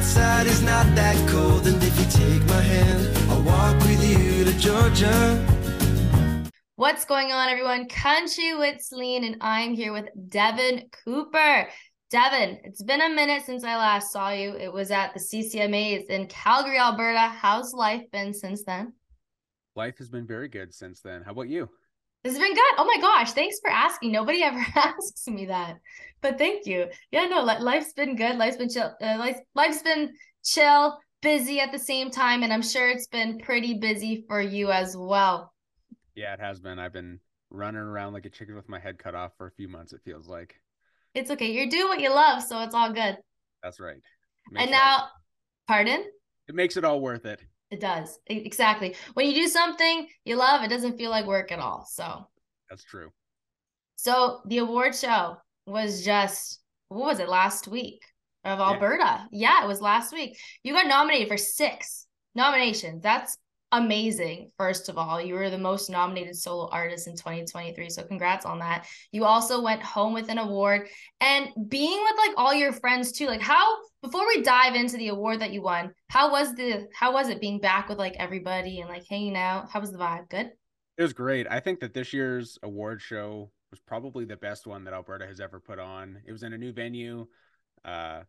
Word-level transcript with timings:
outside 0.00 0.46
is 0.46 0.62
not 0.62 0.86
that 0.94 1.14
cold. 1.28 1.66
And 1.66 1.76
if 1.82 1.98
you 1.98 2.06
take 2.06 2.42
my 2.48 2.62
hand, 2.62 3.18
I'll 3.28 3.42
walk 3.42 3.76
with 3.80 4.02
you 4.02 4.44
to 4.46 4.58
Georgia. 4.58 6.42
What's 6.76 7.04
going 7.04 7.32
on, 7.32 7.50
everyone? 7.50 7.86
Country 7.86 8.56
with 8.56 8.80
Celine, 8.80 9.24
and 9.24 9.36
I'm 9.42 9.74
here 9.74 9.92
with 9.92 10.06
Devin 10.30 10.88
Cooper. 11.04 11.68
Devin, 12.10 12.60
it's 12.64 12.82
been 12.82 13.02
a 13.02 13.10
minute 13.10 13.42
since 13.44 13.62
I 13.62 13.76
last 13.76 14.10
saw 14.10 14.30
you. 14.30 14.54
It 14.54 14.72
was 14.72 14.90
at 14.90 15.12
the 15.12 15.20
CCMAs 15.20 16.06
in 16.06 16.28
Calgary, 16.28 16.78
Alberta. 16.78 17.28
How's 17.28 17.74
life 17.74 18.10
been 18.10 18.32
since 18.32 18.64
then? 18.64 18.94
Life 19.76 19.98
has 19.98 20.08
been 20.08 20.26
very 20.26 20.48
good 20.48 20.72
since 20.72 21.02
then. 21.02 21.20
How 21.20 21.32
about 21.32 21.50
you? 21.50 21.68
It's 22.22 22.38
been 22.38 22.54
good. 22.54 22.74
Oh 22.76 22.84
my 22.84 23.00
gosh, 23.00 23.32
thanks 23.32 23.58
for 23.60 23.70
asking. 23.70 24.12
Nobody 24.12 24.42
ever 24.42 24.64
asks 24.76 25.26
me 25.26 25.46
that, 25.46 25.76
but 26.20 26.38
thank 26.38 26.66
you. 26.66 26.86
Yeah, 27.10 27.26
no, 27.26 27.42
life's 27.42 27.92
been 27.92 28.16
good. 28.16 28.36
Life's 28.36 28.56
been 28.56 28.68
chill. 28.68 28.94
Uh, 29.00 29.16
life, 29.18 29.38
life's 29.54 29.82
been 29.82 30.12
chill, 30.44 30.98
busy 31.22 31.60
at 31.60 31.72
the 31.72 31.78
same 31.78 32.10
time, 32.10 32.42
and 32.42 32.52
I'm 32.52 32.62
sure 32.62 32.90
it's 32.90 33.06
been 33.06 33.38
pretty 33.38 33.78
busy 33.78 34.24
for 34.28 34.40
you 34.40 34.70
as 34.70 34.96
well. 34.96 35.52
Yeah, 36.14 36.34
it 36.34 36.40
has 36.40 36.60
been. 36.60 36.78
I've 36.78 36.92
been 36.92 37.20
running 37.50 37.80
around 37.80 38.12
like 38.12 38.26
a 38.26 38.30
chicken 38.30 38.54
with 38.54 38.68
my 38.68 38.78
head 38.78 38.98
cut 38.98 39.14
off 39.14 39.32
for 39.38 39.46
a 39.46 39.52
few 39.52 39.68
months. 39.68 39.92
It 39.92 40.00
feels 40.04 40.28
like. 40.28 40.54
It's 41.14 41.30
okay. 41.30 41.50
You're 41.50 41.68
doing 41.68 41.88
what 41.88 42.00
you 42.00 42.10
love, 42.10 42.42
so 42.42 42.60
it's 42.60 42.74
all 42.74 42.92
good. 42.92 43.16
That's 43.62 43.80
right. 43.80 44.00
And 44.56 44.70
now, 44.70 45.08
pardon? 45.66 46.04
It 46.48 46.54
makes 46.54 46.76
it 46.76 46.84
all 46.84 47.00
worth 47.00 47.24
it. 47.24 47.40
It 47.70 47.80
does. 47.80 48.18
Exactly. 48.26 48.96
When 49.14 49.26
you 49.26 49.34
do 49.34 49.46
something 49.46 50.08
you 50.24 50.36
love, 50.36 50.64
it 50.64 50.68
doesn't 50.68 50.98
feel 50.98 51.10
like 51.10 51.26
work 51.26 51.52
at 51.52 51.60
all. 51.60 51.86
So 51.88 52.26
That's 52.68 52.84
true. 52.84 53.10
So 53.96 54.40
the 54.46 54.58
award 54.58 54.94
show 54.94 55.36
was 55.66 56.04
just 56.04 56.60
what 56.88 57.06
was 57.06 57.20
it 57.20 57.28
last 57.28 57.68
week 57.68 58.02
of 58.44 58.58
Alberta? 58.58 59.28
Yeah, 59.30 59.58
yeah 59.60 59.64
it 59.64 59.68
was 59.68 59.80
last 59.80 60.12
week. 60.12 60.38
You 60.64 60.72
got 60.72 60.86
nominated 60.86 61.28
for 61.28 61.36
six 61.36 62.06
nominations. 62.34 63.02
That's 63.02 63.36
amazing. 63.72 64.50
First 64.58 64.88
of 64.88 64.98
all, 64.98 65.20
you 65.20 65.34
were 65.34 65.50
the 65.50 65.58
most 65.58 65.90
nominated 65.90 66.36
solo 66.36 66.68
artist 66.70 67.06
in 67.06 67.14
2023. 67.14 67.88
So 67.90 68.02
congrats 68.02 68.44
on 68.44 68.58
that. 68.58 68.86
You 69.12 69.24
also 69.24 69.62
went 69.62 69.82
home 69.82 70.12
with 70.12 70.28
an 70.28 70.38
award 70.38 70.88
and 71.20 71.48
being 71.68 72.02
with 72.02 72.16
like 72.16 72.36
all 72.36 72.52
your 72.52 72.72
friends 72.72 73.12
too. 73.12 73.26
Like 73.26 73.40
how 73.40 73.76
before 74.02 74.26
we 74.26 74.42
dive 74.42 74.74
into 74.74 74.96
the 74.96 75.08
award 75.08 75.40
that 75.40 75.52
you 75.52 75.62
won, 75.62 75.92
how 76.08 76.30
was 76.30 76.54
the 76.54 76.88
how 76.94 77.12
was 77.12 77.28
it 77.28 77.40
being 77.40 77.60
back 77.60 77.88
with 77.88 77.98
like 77.98 78.16
everybody 78.18 78.80
and 78.80 78.88
like 78.88 79.04
hanging 79.08 79.36
out? 79.36 79.70
How 79.70 79.80
was 79.80 79.92
the 79.92 79.98
vibe? 79.98 80.28
Good? 80.28 80.50
It 80.98 81.02
was 81.02 81.12
great. 81.12 81.46
I 81.48 81.60
think 81.60 81.80
that 81.80 81.94
this 81.94 82.12
year's 82.12 82.58
award 82.62 83.00
show 83.00 83.50
was 83.70 83.80
probably 83.80 84.24
the 84.24 84.36
best 84.36 84.66
one 84.66 84.84
that 84.84 84.94
Alberta 84.94 85.26
has 85.26 85.40
ever 85.40 85.60
put 85.60 85.78
on. 85.78 86.20
It 86.26 86.32
was 86.32 86.42
in 86.42 86.52
a 86.52 86.58
new 86.58 86.72
venue. 86.72 87.26
Uh 87.84 88.22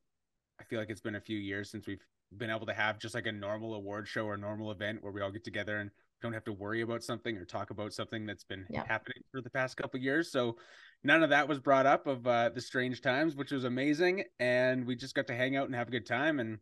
I 0.59 0.63
feel 0.65 0.77
like 0.77 0.91
it's 0.91 1.01
been 1.01 1.15
a 1.15 1.21
few 1.21 1.39
years 1.39 1.71
since 1.71 1.87
we've 1.87 2.05
been 2.37 2.49
able 2.49 2.65
to 2.65 2.73
have 2.73 2.99
just 2.99 3.15
like 3.15 3.27
a 3.27 3.31
normal 3.31 3.73
award 3.73 4.07
show 4.07 4.25
or 4.25 4.37
normal 4.37 4.71
event 4.71 5.03
where 5.03 5.11
we 5.11 5.21
all 5.21 5.31
get 5.31 5.43
together 5.43 5.79
and 5.79 5.91
don't 6.21 6.33
have 6.33 6.43
to 6.45 6.53
worry 6.53 6.81
about 6.81 7.03
something 7.03 7.35
or 7.35 7.45
talk 7.45 7.71
about 7.71 7.93
something 7.93 8.25
that's 8.25 8.43
been 8.43 8.65
yeah. 8.69 8.83
happening 8.87 9.21
for 9.31 9.41
the 9.41 9.49
past 9.49 9.75
couple 9.75 9.99
years. 9.99 10.31
So 10.31 10.57
none 11.03 11.23
of 11.23 11.31
that 11.31 11.47
was 11.47 11.59
brought 11.59 11.85
up 11.85 12.07
of 12.07 12.25
uh, 12.27 12.49
the 12.49 12.61
strange 12.61 13.01
times, 13.01 13.35
which 13.35 13.51
was 13.51 13.63
amazing, 13.63 14.23
and 14.39 14.85
we 14.85 14.95
just 14.95 15.15
got 15.15 15.27
to 15.27 15.35
hang 15.35 15.55
out 15.55 15.65
and 15.65 15.75
have 15.75 15.87
a 15.87 15.91
good 15.91 16.05
time, 16.05 16.39
and 16.39 16.59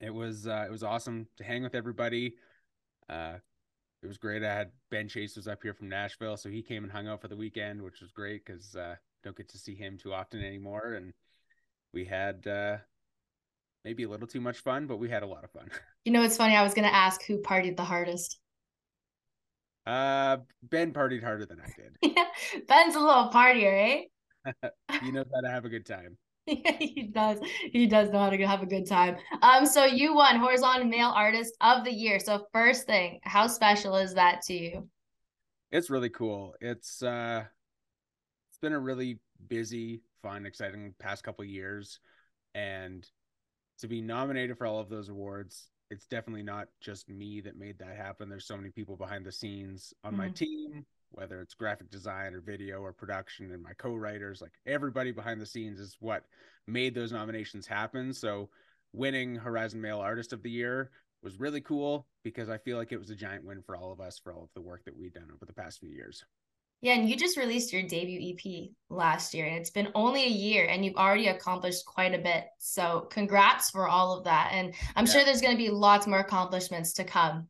it 0.00 0.12
was 0.12 0.46
uh, 0.46 0.64
it 0.66 0.70
was 0.70 0.82
awesome 0.82 1.26
to 1.38 1.44
hang 1.44 1.62
with 1.62 1.74
everybody. 1.74 2.34
Uh, 3.08 3.34
it 4.02 4.06
was 4.06 4.18
great. 4.18 4.44
I 4.44 4.54
had 4.54 4.72
Ben 4.90 5.08
Chase 5.08 5.36
was 5.36 5.48
up 5.48 5.62
here 5.62 5.74
from 5.74 5.88
Nashville, 5.88 6.36
so 6.36 6.48
he 6.48 6.62
came 6.62 6.82
and 6.82 6.92
hung 6.92 7.08
out 7.08 7.22
for 7.22 7.28
the 7.28 7.36
weekend, 7.36 7.80
which 7.80 8.00
was 8.00 8.10
great 8.10 8.44
because 8.44 8.74
uh, 8.74 8.96
don't 9.22 9.36
get 9.36 9.48
to 9.50 9.58
see 9.58 9.74
him 9.74 9.96
too 9.96 10.12
often 10.12 10.44
anymore, 10.44 10.94
and 10.94 11.12
we 11.94 12.04
had 12.04 12.46
uh, 12.46 12.76
maybe 13.86 14.02
a 14.02 14.08
little 14.08 14.26
too 14.26 14.40
much 14.40 14.58
fun, 14.58 14.88
but 14.88 14.96
we 14.96 15.08
had 15.08 15.22
a 15.22 15.26
lot 15.26 15.44
of 15.44 15.50
fun. 15.52 15.70
You 16.04 16.12
know, 16.12 16.22
it's 16.22 16.36
funny. 16.36 16.54
I 16.54 16.62
was 16.62 16.72
going 16.72 16.86
to 16.86 16.94
ask 16.94 17.24
who 17.24 17.42
partied 17.42 17.76
the 17.76 17.82
hardest. 17.82 18.38
Uh, 19.84 20.36
Ben 20.62 20.92
partied 20.92 21.20
harder 21.20 21.46
than 21.46 21.58
I 21.58 21.66
did. 21.76 21.96
yeah, 22.16 22.26
Ben's 22.68 22.94
a 22.94 23.00
little 23.00 23.28
partier, 23.28 24.06
eh? 24.46 24.68
he 25.02 25.10
knows 25.10 25.26
how 25.34 25.40
to 25.40 25.50
have 25.50 25.64
a 25.64 25.68
good 25.68 25.84
time. 25.84 26.16
Yeah, 26.46 26.76
he 26.78 27.10
does. 27.12 27.40
He 27.72 27.88
does 27.88 28.10
know 28.10 28.20
how 28.20 28.30
to 28.30 28.46
have 28.46 28.62
a 28.62 28.66
good 28.66 28.86
time. 28.86 29.16
Um, 29.42 29.66
so 29.66 29.84
you 29.84 30.14
won 30.14 30.38
Horizon 30.38 30.88
Male 30.88 31.08
Artist 31.08 31.56
of 31.60 31.82
the 31.82 31.92
Year. 31.92 32.20
So 32.20 32.46
first 32.52 32.86
thing, 32.86 33.18
how 33.24 33.48
special 33.48 33.96
is 33.96 34.14
that 34.14 34.42
to 34.42 34.54
you? 34.54 34.88
It's 35.72 35.90
really 35.90 36.10
cool. 36.10 36.54
It's 36.60 37.02
uh, 37.02 37.42
it's 38.50 38.58
been 38.58 38.74
a 38.74 38.78
really 38.78 39.18
busy, 39.48 40.02
fun, 40.22 40.46
exciting 40.46 40.94
past 41.00 41.24
couple 41.24 41.44
years, 41.44 41.98
and 42.54 43.04
to 43.78 43.88
be 43.88 44.00
nominated 44.00 44.56
for 44.58 44.66
all 44.66 44.80
of 44.80 44.88
those 44.88 45.08
awards 45.08 45.68
it's 45.90 46.06
definitely 46.06 46.42
not 46.42 46.68
just 46.80 47.08
me 47.08 47.40
that 47.42 47.56
made 47.56 47.78
that 47.78 47.96
happen. 47.96 48.28
There's 48.28 48.46
so 48.46 48.56
many 48.56 48.70
people 48.70 48.96
behind 48.96 49.24
the 49.24 49.30
scenes 49.30 49.94
on 50.02 50.12
mm-hmm. 50.12 50.22
my 50.22 50.28
team 50.30 50.86
whether 51.12 51.40
it's 51.40 51.54
graphic 51.54 51.88
design 51.88 52.34
or 52.34 52.40
video 52.40 52.80
or 52.80 52.92
production 52.92 53.52
and 53.52 53.62
my 53.62 53.72
co-writers 53.78 54.42
like 54.42 54.50
everybody 54.66 55.12
behind 55.12 55.40
the 55.40 55.46
scenes 55.46 55.78
is 55.78 55.96
what 56.00 56.24
made 56.66 56.94
those 56.94 57.12
nominations 57.12 57.66
happen. 57.66 58.12
So 58.12 58.50
winning 58.92 59.36
horizon 59.36 59.80
male 59.80 60.00
artist 60.00 60.32
of 60.32 60.42
the 60.42 60.50
year 60.50 60.90
was 61.22 61.40
really 61.40 61.60
cool 61.60 62.06
because 62.22 62.48
i 62.48 62.56
feel 62.56 62.78
like 62.78 62.92
it 62.92 62.98
was 62.98 63.10
a 63.10 63.14
giant 63.14 63.44
win 63.44 63.62
for 63.62 63.76
all 63.76 63.92
of 63.92 64.00
us 64.00 64.18
for 64.18 64.32
all 64.32 64.44
of 64.44 64.50
the 64.54 64.60
work 64.60 64.84
that 64.84 64.96
we've 64.96 65.12
done 65.12 65.28
over 65.34 65.44
the 65.44 65.52
past 65.52 65.80
few 65.80 65.90
years 65.90 66.24
yeah, 66.82 66.92
and 66.94 67.08
you 67.08 67.16
just 67.16 67.38
released 67.38 67.72
your 67.72 67.82
debut 67.82 68.34
EP 68.34 68.68
last 68.90 69.32
year, 69.32 69.46
and 69.46 69.56
it's 69.56 69.70
been 69.70 69.88
only 69.94 70.24
a 70.24 70.28
year, 70.28 70.66
and 70.66 70.84
you've 70.84 70.96
already 70.96 71.28
accomplished 71.28 71.86
quite 71.86 72.14
a 72.14 72.18
bit. 72.18 72.44
So, 72.58 73.08
congrats 73.10 73.70
for 73.70 73.88
all 73.88 74.16
of 74.16 74.24
that. 74.24 74.50
And 74.52 74.74
I'm 74.94 75.06
yeah. 75.06 75.12
sure 75.12 75.24
there's 75.24 75.40
going 75.40 75.56
to 75.56 75.62
be 75.62 75.70
lots 75.70 76.06
more 76.06 76.18
accomplishments 76.18 76.92
to 76.94 77.04
come. 77.04 77.48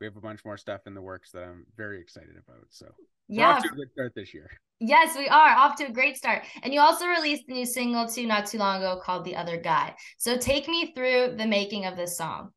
We 0.00 0.06
have 0.06 0.16
a 0.16 0.20
bunch 0.20 0.44
more 0.44 0.56
stuff 0.56 0.82
in 0.86 0.94
the 0.94 1.02
works 1.02 1.32
that 1.32 1.42
I'm 1.42 1.66
very 1.76 2.00
excited 2.00 2.36
about. 2.36 2.66
So, 2.70 2.86
yeah, 3.28 3.56
off 3.56 3.62
to 3.64 3.70
a 3.72 3.76
good 3.76 3.90
start 3.92 4.12
this 4.14 4.32
year. 4.32 4.48
Yes, 4.78 5.16
we 5.16 5.28
are 5.28 5.56
off 5.56 5.76
to 5.76 5.86
a 5.86 5.92
great 5.92 6.16
start. 6.16 6.44
And 6.62 6.72
you 6.72 6.80
also 6.80 7.06
released 7.06 7.44
a 7.48 7.52
new 7.52 7.66
single 7.66 8.06
too 8.06 8.26
not 8.26 8.46
too 8.46 8.58
long 8.58 8.78
ago 8.78 9.00
called 9.02 9.24
The 9.24 9.34
Other 9.34 9.56
Guy. 9.56 9.94
So, 10.18 10.36
take 10.36 10.68
me 10.68 10.92
through 10.94 11.34
the 11.36 11.46
making 11.46 11.86
of 11.86 11.96
this 11.96 12.16
song. 12.16 12.50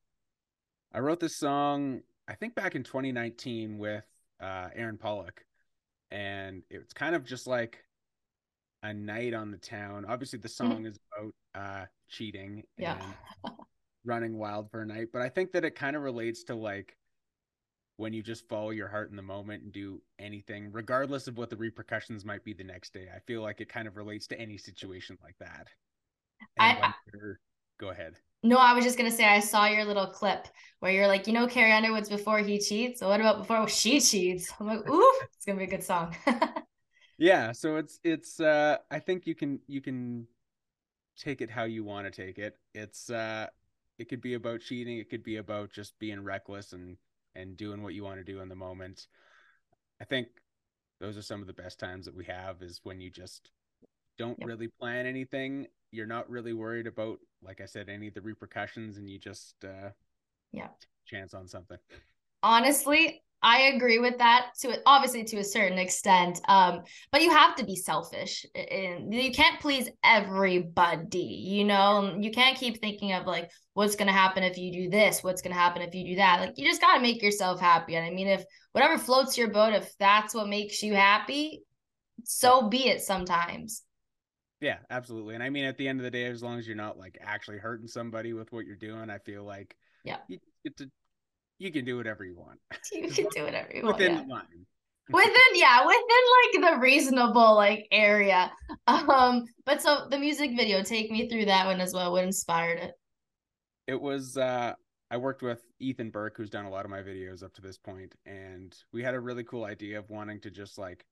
I 0.93 0.99
wrote 0.99 1.19
this 1.19 1.35
song, 1.35 2.01
I 2.27 2.35
think 2.35 2.53
back 2.53 2.75
in 2.75 2.83
2019 2.83 3.79
with 3.79 4.05
uh, 4.39 4.69
Aaron 4.75 4.97
Pollock 4.97 5.43
and 6.11 6.63
it's 6.69 6.93
kind 6.93 7.15
of 7.15 7.23
just 7.23 7.47
like 7.47 7.83
a 8.83 8.93
night 8.93 9.33
on 9.33 9.51
the 9.51 9.57
town. 9.57 10.05
Obviously, 10.07 10.39
the 10.39 10.47
mm-hmm. 10.47 10.67
song 10.67 10.77
mm-hmm. 10.77 10.87
is 10.87 10.99
about 11.17 11.33
uh, 11.55 11.85
cheating 12.09 12.63
yeah. 12.77 12.97
and 13.43 13.53
running 14.05 14.37
wild 14.37 14.71
for 14.71 14.81
a 14.81 14.85
night, 14.85 15.07
but 15.11 15.21
I 15.21 15.29
think 15.29 15.51
that 15.53 15.65
it 15.65 15.75
kind 15.75 15.95
of 15.95 16.01
relates 16.01 16.43
to 16.45 16.55
like 16.55 16.95
when 17.97 18.13
you 18.13 18.21
just 18.21 18.47
follow 18.47 18.69
your 18.69 18.87
heart 18.87 19.09
in 19.09 19.15
the 19.15 19.23
moment 19.23 19.63
and 19.63 19.73
do 19.73 20.01
anything, 20.19 20.71
regardless 20.71 21.27
of 21.27 21.37
what 21.37 21.49
the 21.49 21.57
repercussions 21.57 22.23
might 22.23 22.43
be 22.43 22.53
the 22.53 22.63
next 22.63 22.93
day. 22.93 23.07
I 23.13 23.19
feel 23.25 23.41
like 23.41 23.59
it 23.59 23.69
kind 23.69 23.87
of 23.87 23.97
relates 23.97 24.27
to 24.27 24.39
any 24.39 24.57
situation 24.57 25.17
like 25.23 25.35
that. 25.39 25.67
I, 26.59 26.93
go 27.79 27.89
ahead. 27.89 28.13
No, 28.43 28.57
I 28.57 28.73
was 28.73 28.85
just 28.85 28.97
gonna 28.97 29.11
say 29.11 29.25
I 29.25 29.39
saw 29.39 29.65
your 29.67 29.85
little 29.85 30.07
clip 30.07 30.47
where 30.79 30.91
you're 30.91 31.07
like, 31.07 31.27
you 31.27 31.33
know, 31.33 31.47
Carrie 31.47 31.71
Underwood's 31.71 32.09
before 32.09 32.39
he 32.39 32.59
cheats. 32.59 32.99
So 32.99 33.09
what 33.09 33.19
about 33.19 33.39
before 33.39 33.67
she 33.67 33.99
cheats? 33.99 34.51
I'm 34.59 34.67
like, 34.67 34.87
ooh, 34.89 35.13
it's 35.33 35.45
gonna 35.45 35.57
be 35.57 35.65
a 35.65 35.67
good 35.67 35.83
song. 35.83 36.15
yeah, 37.17 37.51
so 37.51 37.77
it's 37.77 37.99
it's 38.03 38.39
uh 38.39 38.77
I 38.91 38.99
think 38.99 39.25
you 39.25 39.35
can 39.35 39.59
you 39.67 39.81
can 39.81 40.27
take 41.17 41.41
it 41.41 41.49
how 41.49 41.63
you 41.63 41.83
want 41.83 42.11
to 42.11 42.25
take 42.25 42.37
it. 42.37 42.57
It's 42.73 43.09
uh 43.09 43.47
it 43.97 44.09
could 44.09 44.21
be 44.21 44.35
about 44.35 44.61
cheating, 44.61 44.99
it 44.99 45.09
could 45.09 45.23
be 45.23 45.37
about 45.37 45.71
just 45.71 45.97
being 45.99 46.23
reckless 46.23 46.73
and 46.73 46.97
and 47.35 47.57
doing 47.57 47.81
what 47.83 47.93
you 47.93 48.03
want 48.03 48.17
to 48.17 48.23
do 48.23 48.41
in 48.41 48.49
the 48.49 48.55
moment. 48.55 49.07
I 49.99 50.05
think 50.05 50.27
those 50.99 51.17
are 51.17 51.23
some 51.23 51.41
of 51.41 51.47
the 51.47 51.53
best 51.53 51.79
times 51.79 52.05
that 52.05 52.15
we 52.15 52.25
have 52.25 52.61
is 52.61 52.81
when 52.83 52.99
you 52.99 53.09
just 53.09 53.51
don't 54.17 54.37
yep. 54.39 54.47
really 54.47 54.67
plan 54.67 55.05
anything 55.05 55.67
you're 55.91 56.05
not 56.05 56.29
really 56.29 56.53
worried 56.53 56.87
about 56.87 57.17
like 57.41 57.61
i 57.61 57.65
said 57.65 57.89
any 57.89 58.07
of 58.07 58.13
the 58.13 58.21
repercussions 58.21 58.97
and 58.97 59.09
you 59.09 59.17
just 59.19 59.55
uh 59.63 59.89
yeah. 60.51 60.67
chance 61.05 61.33
on 61.33 61.47
something. 61.47 61.77
Honestly 62.43 63.21
i 63.43 63.73
agree 63.75 63.99
with 63.99 64.17
that 64.17 64.47
to 64.59 64.81
obviously 64.87 65.23
to 65.23 65.37
a 65.37 65.43
certain 65.43 65.77
extent 65.77 66.41
um 66.47 66.81
but 67.11 67.21
you 67.21 67.29
have 67.29 67.55
to 67.55 67.63
be 67.63 67.75
selfish 67.75 68.47
and 68.55 69.13
you 69.13 69.31
can't 69.31 69.59
please 69.59 69.89
everybody 70.03 71.19
you 71.19 71.63
know? 71.63 72.17
You 72.19 72.31
can't 72.31 72.57
keep 72.57 72.81
thinking 72.81 73.13
of 73.13 73.27
like 73.27 73.51
what's 73.73 73.95
going 73.95 74.07
to 74.07 74.13
happen 74.13 74.41
if 74.41 74.57
you 74.57 74.71
do 74.71 74.89
this 74.89 75.23
what's 75.23 75.43
going 75.43 75.53
to 75.53 75.59
happen 75.59 75.83
if 75.83 75.93
you 75.93 76.05
do 76.07 76.15
that 76.15 76.39
like 76.39 76.57
you 76.57 76.67
just 76.67 76.81
got 76.81 76.95
to 76.95 77.01
make 77.01 77.21
yourself 77.21 77.59
happy 77.59 77.95
and 77.95 78.05
i 78.05 78.09
mean 78.09 78.27
if 78.27 78.43
whatever 78.71 78.97
floats 78.97 79.37
your 79.37 79.49
boat 79.49 79.73
if 79.73 79.95
that's 79.99 80.33
what 80.33 80.47
makes 80.47 80.81
you 80.81 80.95
happy 80.95 81.61
so 82.23 82.69
be 82.69 82.89
it 82.89 83.01
sometimes 83.01 83.83
yeah, 84.61 84.77
absolutely. 84.89 85.35
And 85.35 85.43
I 85.43 85.49
mean, 85.49 85.65
at 85.65 85.77
the 85.77 85.87
end 85.87 85.99
of 85.99 86.03
the 86.03 86.11
day, 86.11 86.25
as 86.25 86.41
long 86.41 86.57
as 86.57 86.67
you're 86.67 86.75
not 86.75 86.97
like 86.97 87.17
actually 87.21 87.57
hurting 87.57 87.87
somebody 87.87 88.33
with 88.33 88.51
what 88.51 88.65
you're 88.65 88.75
doing, 88.75 89.09
I 89.09 89.19
feel 89.19 89.43
like 89.43 89.75
yeah, 90.03 90.17
you 90.27 90.39
get 90.63 90.77
to 90.77 90.89
you 91.59 91.71
can 91.71 91.85
do 91.85 91.97
whatever 91.97 92.23
you 92.23 92.35
want. 92.35 92.59
You 92.91 93.09
can 93.09 93.27
do 93.33 93.43
whatever 93.43 93.69
you 93.73 93.83
want 93.83 93.97
within 93.97 94.13
yeah. 94.13 94.21
the 94.21 94.27
line. 94.27 94.65
within 95.09 95.53
yeah, 95.53 95.85
within 95.85 96.63
like 96.63 96.71
the 96.71 96.79
reasonable 96.79 97.55
like 97.55 97.87
area. 97.91 98.51
Um, 98.87 99.43
but 99.65 99.81
so 99.81 100.07
the 100.09 100.17
music 100.17 100.51
video, 100.55 100.81
take 100.81 101.11
me 101.11 101.27
through 101.27 101.45
that 101.45 101.65
one 101.65 101.81
as 101.81 101.93
well. 101.93 102.13
What 102.13 102.23
inspired 102.23 102.79
it? 102.79 102.93
It 103.85 104.01
was 104.01 104.37
uh 104.37 104.73
I 105.09 105.17
worked 105.17 105.41
with 105.41 105.61
Ethan 105.79 106.09
Burke, 106.09 106.35
who's 106.37 106.49
done 106.49 106.65
a 106.65 106.69
lot 106.69 106.85
of 106.85 106.91
my 106.91 107.01
videos 107.01 107.43
up 107.43 107.53
to 107.55 107.61
this 107.61 107.77
point, 107.77 108.15
and 108.25 108.75
we 108.91 109.03
had 109.03 109.13
a 109.13 109.19
really 109.19 109.43
cool 109.43 109.65
idea 109.65 109.99
of 109.99 110.09
wanting 110.09 110.39
to 110.41 110.51
just 110.51 110.77
like 110.77 111.05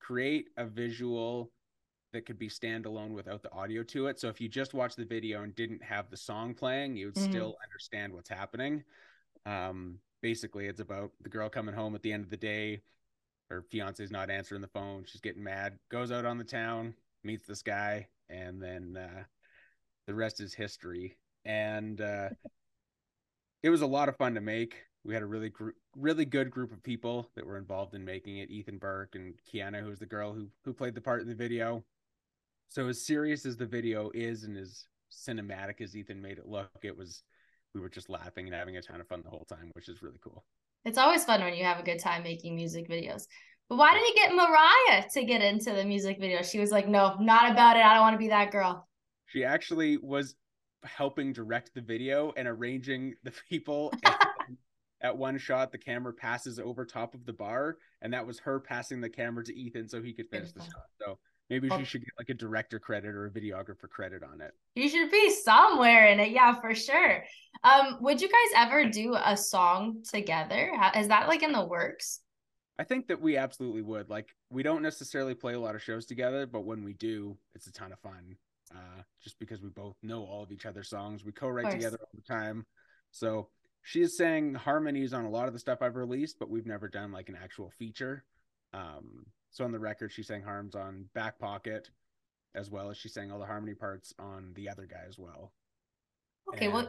create 0.00 0.48
a 0.56 0.66
visual 0.66 1.50
that 2.12 2.26
could 2.26 2.38
be 2.38 2.48
standalone 2.48 3.10
without 3.10 3.42
the 3.42 3.52
audio 3.52 3.82
to 3.82 4.06
it. 4.06 4.18
So 4.18 4.28
if 4.28 4.40
you 4.40 4.48
just 4.48 4.74
watched 4.74 4.96
the 4.96 5.04
video 5.04 5.42
and 5.42 5.54
didn't 5.54 5.82
have 5.82 6.10
the 6.10 6.16
song 6.16 6.54
playing, 6.54 6.96
you 6.96 7.06
would 7.06 7.14
Mhm. 7.14 7.28
still 7.30 7.56
understand 7.62 8.12
what's 8.12 8.28
happening. 8.28 8.84
Um, 9.44 10.00
basically, 10.22 10.66
it's 10.66 10.80
about 10.80 11.12
the 11.20 11.28
girl 11.28 11.48
coming 11.48 11.74
home 11.74 11.94
at 11.94 12.02
the 12.02 12.12
end 12.12 12.24
of 12.24 12.30
the 12.30 12.36
day. 12.36 12.82
Her 13.50 13.62
fiance's 13.62 14.10
not 14.10 14.30
answering 14.30 14.60
the 14.60 14.68
phone. 14.68 15.04
She's 15.04 15.20
getting 15.20 15.42
mad. 15.42 15.78
Goes 15.90 16.10
out 16.10 16.24
on 16.24 16.38
the 16.38 16.44
town, 16.44 16.94
meets 17.24 17.46
this 17.46 17.62
guy, 17.62 18.08
and 18.28 18.62
then 18.62 18.96
uh, 18.96 19.24
the 20.06 20.14
rest 20.14 20.40
is 20.40 20.54
history. 20.54 21.16
And 21.44 22.00
uh, 22.00 22.30
it 23.62 23.70
was 23.70 23.82
a 23.82 23.86
lot 23.86 24.08
of 24.08 24.16
fun 24.16 24.34
to 24.34 24.40
make. 24.40 24.84
We 25.04 25.14
had 25.14 25.22
a 25.22 25.26
really 25.26 25.48
gr- 25.48 25.70
really 25.96 26.24
good 26.24 26.50
group 26.50 26.72
of 26.72 26.82
people 26.82 27.30
that 27.34 27.46
were 27.46 27.56
involved 27.56 27.94
in 27.94 28.04
making 28.04 28.38
it. 28.38 28.50
Ethan 28.50 28.78
Burke 28.78 29.14
and 29.14 29.34
Kiana, 29.44 29.80
who 29.80 29.88
was 29.88 29.98
the 29.98 30.06
girl 30.06 30.32
who 30.32 30.50
who 30.64 30.72
played 30.74 30.94
the 30.94 31.00
part 31.00 31.22
in 31.22 31.28
the 31.28 31.34
video. 31.34 31.84
So 32.68 32.88
as 32.88 33.04
serious 33.04 33.46
as 33.46 33.56
the 33.56 33.66
video 33.66 34.10
is 34.14 34.44
and 34.44 34.56
as 34.56 34.84
cinematic 35.10 35.80
as 35.80 35.96
Ethan 35.96 36.20
made 36.20 36.38
it 36.38 36.46
look, 36.46 36.70
it 36.82 36.96
was 36.96 37.22
we 37.74 37.80
were 37.80 37.88
just 37.88 38.08
laughing 38.08 38.46
and 38.46 38.54
having 38.54 38.76
a 38.76 38.82
ton 38.82 39.00
of 39.00 39.08
fun 39.08 39.22
the 39.22 39.30
whole 39.30 39.46
time, 39.48 39.70
which 39.74 39.88
is 39.88 40.02
really 40.02 40.18
cool. 40.22 40.44
It's 40.84 40.98
always 40.98 41.24
fun 41.24 41.40
when 41.40 41.54
you 41.54 41.64
have 41.64 41.78
a 41.78 41.82
good 41.82 41.98
time 41.98 42.22
making 42.22 42.54
music 42.54 42.88
videos. 42.88 43.26
But 43.68 43.76
why 43.76 43.92
did 43.92 44.02
he 44.04 44.14
get 44.14 44.34
Mariah 44.34 45.04
to 45.12 45.24
get 45.24 45.42
into 45.42 45.72
the 45.72 45.84
music 45.84 46.18
video? 46.18 46.42
She 46.42 46.58
was 46.58 46.70
like, 46.70 46.88
no, 46.88 47.16
not 47.20 47.50
about 47.50 47.76
it. 47.76 47.84
I 47.84 47.92
don't 47.94 48.02
want 48.02 48.14
to 48.14 48.18
be 48.18 48.28
that 48.28 48.50
girl. 48.50 48.88
She 49.26 49.44
actually 49.44 49.98
was 49.98 50.36
helping 50.84 51.32
direct 51.32 51.74
the 51.74 51.82
video 51.82 52.32
and 52.36 52.48
arranging 52.48 53.14
the 53.24 53.32
people. 53.48 53.92
at 55.00 55.16
one 55.16 55.38
shot, 55.38 55.70
the 55.70 55.78
camera 55.78 56.12
passes 56.12 56.58
over 56.58 56.84
top 56.84 57.14
of 57.14 57.24
the 57.24 57.32
bar, 57.32 57.76
and 58.02 58.12
that 58.12 58.26
was 58.26 58.38
her 58.40 58.58
passing 58.58 59.00
the 59.00 59.10
camera 59.10 59.44
to 59.44 59.54
Ethan 59.54 59.88
so 59.88 60.02
he 60.02 60.12
could 60.12 60.28
finish 60.28 60.52
the 60.52 60.60
shot. 60.60 60.86
So 61.00 61.18
maybe 61.50 61.68
Well- 61.68 61.78
she 61.78 61.84
should 61.84 62.04
get 62.04 62.14
like 62.18 62.28
a 62.28 62.34
director 62.34 62.78
credit 62.78 63.14
or 63.14 63.26
a 63.26 63.30
videographer 63.30 63.88
credit 63.88 64.22
on 64.22 64.40
it. 64.40 64.54
You 64.74 64.88
should 64.88 65.10
be 65.10 65.30
somewhere 65.30 66.08
in 66.08 66.20
it. 66.20 66.30
Yeah, 66.30 66.60
for 66.60 66.74
sure. 66.74 67.24
Um, 67.64 67.98
would 68.00 68.20
you 68.20 68.28
guys 68.28 68.66
ever 68.66 68.88
do 68.88 69.14
a 69.14 69.36
song 69.36 70.02
together? 70.08 70.72
Is 70.96 71.08
that 71.08 71.28
like 71.28 71.42
in 71.42 71.52
the 71.52 71.64
works? 71.64 72.20
I 72.78 72.84
think 72.84 73.08
that 73.08 73.20
we 73.20 73.36
absolutely 73.36 73.82
would. 73.82 74.08
Like, 74.08 74.28
we 74.50 74.62
don't 74.62 74.82
necessarily 74.82 75.34
play 75.34 75.54
a 75.54 75.60
lot 75.60 75.74
of 75.74 75.82
shows 75.82 76.06
together, 76.06 76.46
but 76.46 76.60
when 76.64 76.84
we 76.84 76.92
do, 76.92 77.36
it's 77.54 77.66
a 77.66 77.72
ton 77.72 77.92
of 77.92 77.98
fun. 77.98 78.36
Uh, 78.72 79.02
just 79.20 79.38
because 79.40 79.60
we 79.62 79.70
both 79.70 79.96
know 80.02 80.24
all 80.24 80.42
of 80.44 80.52
each 80.52 80.66
other's 80.66 80.88
songs, 80.88 81.24
we 81.24 81.32
co-write 81.32 81.72
together 81.72 81.98
all 82.00 82.10
the 82.14 82.22
time. 82.22 82.64
So 83.10 83.48
she 83.82 84.02
has 84.02 84.16
sang 84.16 84.54
harmonies 84.54 85.12
on 85.12 85.24
a 85.24 85.30
lot 85.30 85.48
of 85.48 85.54
the 85.54 85.58
stuff 85.58 85.78
I've 85.80 85.96
released, 85.96 86.38
but 86.38 86.50
we've 86.50 86.66
never 86.66 86.86
done 86.86 87.10
like 87.10 87.28
an 87.30 87.38
actual 87.42 87.72
feature. 87.78 88.24
Um, 88.72 89.26
so 89.50 89.64
on 89.64 89.72
the 89.72 89.78
record, 89.78 90.12
she 90.12 90.22
sang 90.22 90.42
harms 90.42 90.74
on 90.74 91.06
Back 91.14 91.38
Pocket, 91.38 91.90
as 92.54 92.70
well 92.70 92.90
as 92.90 92.96
she 92.96 93.08
sang 93.08 93.30
all 93.30 93.38
the 93.38 93.46
harmony 93.46 93.74
parts 93.74 94.12
on 94.18 94.52
the 94.54 94.68
other 94.68 94.86
guy 94.86 95.02
as 95.08 95.18
well. 95.18 95.52
Okay, 96.54 96.68
well, 96.68 96.88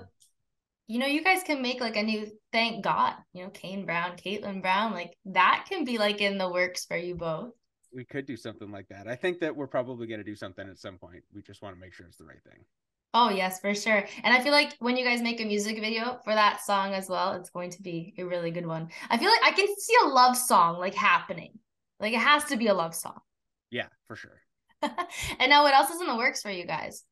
you 0.88 1.00
know, 1.00 1.06
you 1.06 1.24
guys 1.24 1.44
can 1.44 1.62
make 1.62 1.82
like 1.82 1.96
a 1.98 2.04
new 2.04 2.32
thank 2.52 2.84
God, 2.84 3.14
you 3.34 3.44
know, 3.44 3.50
Kane 3.52 3.86
Brown, 3.86 4.18
Katelyn 4.18 4.62
Brown, 4.62 4.94
like 4.94 5.16
that 5.26 5.66
can 5.70 5.84
be 5.86 5.98
like 5.98 6.22
in 6.22 6.38
the 6.38 6.50
works 6.50 6.86
for 6.86 6.98
you 6.98 7.16
both. 7.16 7.52
we 7.94 8.06
could 8.06 8.26
do 8.26 8.38
something 8.38 8.72
like 8.72 8.88
that. 8.90 9.08
I 9.08 9.16
think 9.16 9.40
that 9.40 9.56
we're 9.56 9.68
probably 9.68 10.08
going 10.08 10.20
to 10.20 10.24
do 10.24 10.36
something 10.36 10.68
at 10.68 10.78
some 10.78 10.98
point. 10.98 11.24
We 11.34 11.42
just 11.42 11.62
want 11.62 11.76
to 11.76 11.80
make 11.80 11.94
sure 11.94 12.06
it's 12.06 12.18
the 12.18 12.26
right 12.26 12.44
thing. 12.44 12.64
Oh, 13.14 13.30
yes, 13.30 13.60
for 13.60 13.74
sure. 13.74 14.06
And 14.24 14.34
I 14.34 14.40
feel 14.42 14.52
like 14.52 14.76
when 14.80 14.96
you 14.96 15.04
guys 15.04 15.22
make 15.22 15.42
a 15.42 15.46
music 15.46 15.80
video 15.80 16.20
for 16.24 16.34
that 16.36 16.62
song 16.62 16.94
as 16.94 17.10
well, 17.10 17.34
it's 17.34 17.50
going 17.50 17.72
to 17.72 17.82
be 17.82 18.14
a 18.20 18.24
really 18.24 18.52
good 18.52 18.68
one. 18.68 18.90
I 19.10 19.18
feel 19.18 19.30
like 19.32 19.44
I 19.44 19.52
can 19.52 19.68
see 19.78 19.96
a 20.04 20.10
love 20.10 20.38
song 20.38 20.78
like 20.80 20.94
happening. 20.94 21.59
Like 22.00 22.14
it 22.14 22.20
has 22.20 22.46
to 22.46 22.58
be 22.58 22.68
a 22.68 22.74
love 22.74 22.96
song. 22.96 23.20
Yeah, 23.72 23.88
for 24.08 24.16
sure. 24.16 24.42
and 24.82 25.50
now 25.50 25.64
what 25.64 25.74
else 25.74 25.90
is 25.90 26.02
in 26.02 26.08
the 26.08 26.16
works 26.16 26.42
for 26.42 26.50
you 26.50 26.66
guys? 26.66 27.04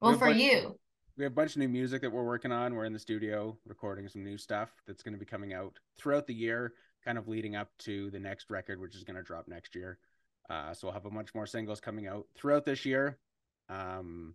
Well, 0.00 0.12
We're 0.12 0.18
for 0.18 0.28
like- 0.30 0.36
you. 0.38 0.76
we 1.16 1.24
have 1.24 1.32
a 1.32 1.34
bunch 1.34 1.52
of 1.52 1.58
new 1.58 1.68
music 1.68 2.02
that 2.02 2.10
we're 2.12 2.24
working 2.24 2.52
on. 2.52 2.74
We're 2.74 2.84
in 2.84 2.92
the 2.92 2.98
studio 2.98 3.56
recording 3.66 4.08
some 4.08 4.24
new 4.24 4.36
stuff 4.38 4.70
that's 4.86 5.02
going 5.02 5.14
to 5.14 5.18
be 5.20 5.26
coming 5.26 5.52
out 5.54 5.78
throughout 5.98 6.26
the 6.26 6.34
year, 6.34 6.72
kind 7.04 7.18
of 7.18 7.28
leading 7.28 7.54
up 7.56 7.68
to 7.80 8.10
the 8.10 8.18
next 8.18 8.50
record, 8.50 8.80
which 8.80 8.96
is 8.96 9.04
going 9.04 9.16
to 9.16 9.22
drop 9.22 9.46
next 9.46 9.74
year. 9.74 9.98
Uh, 10.48 10.74
so 10.74 10.86
we'll 10.88 10.94
have 10.94 11.06
a 11.06 11.10
bunch 11.10 11.32
more 11.34 11.46
singles 11.46 11.80
coming 11.80 12.08
out 12.08 12.26
throughout 12.36 12.64
this 12.64 12.84
year. 12.84 13.18
Um, 13.68 14.34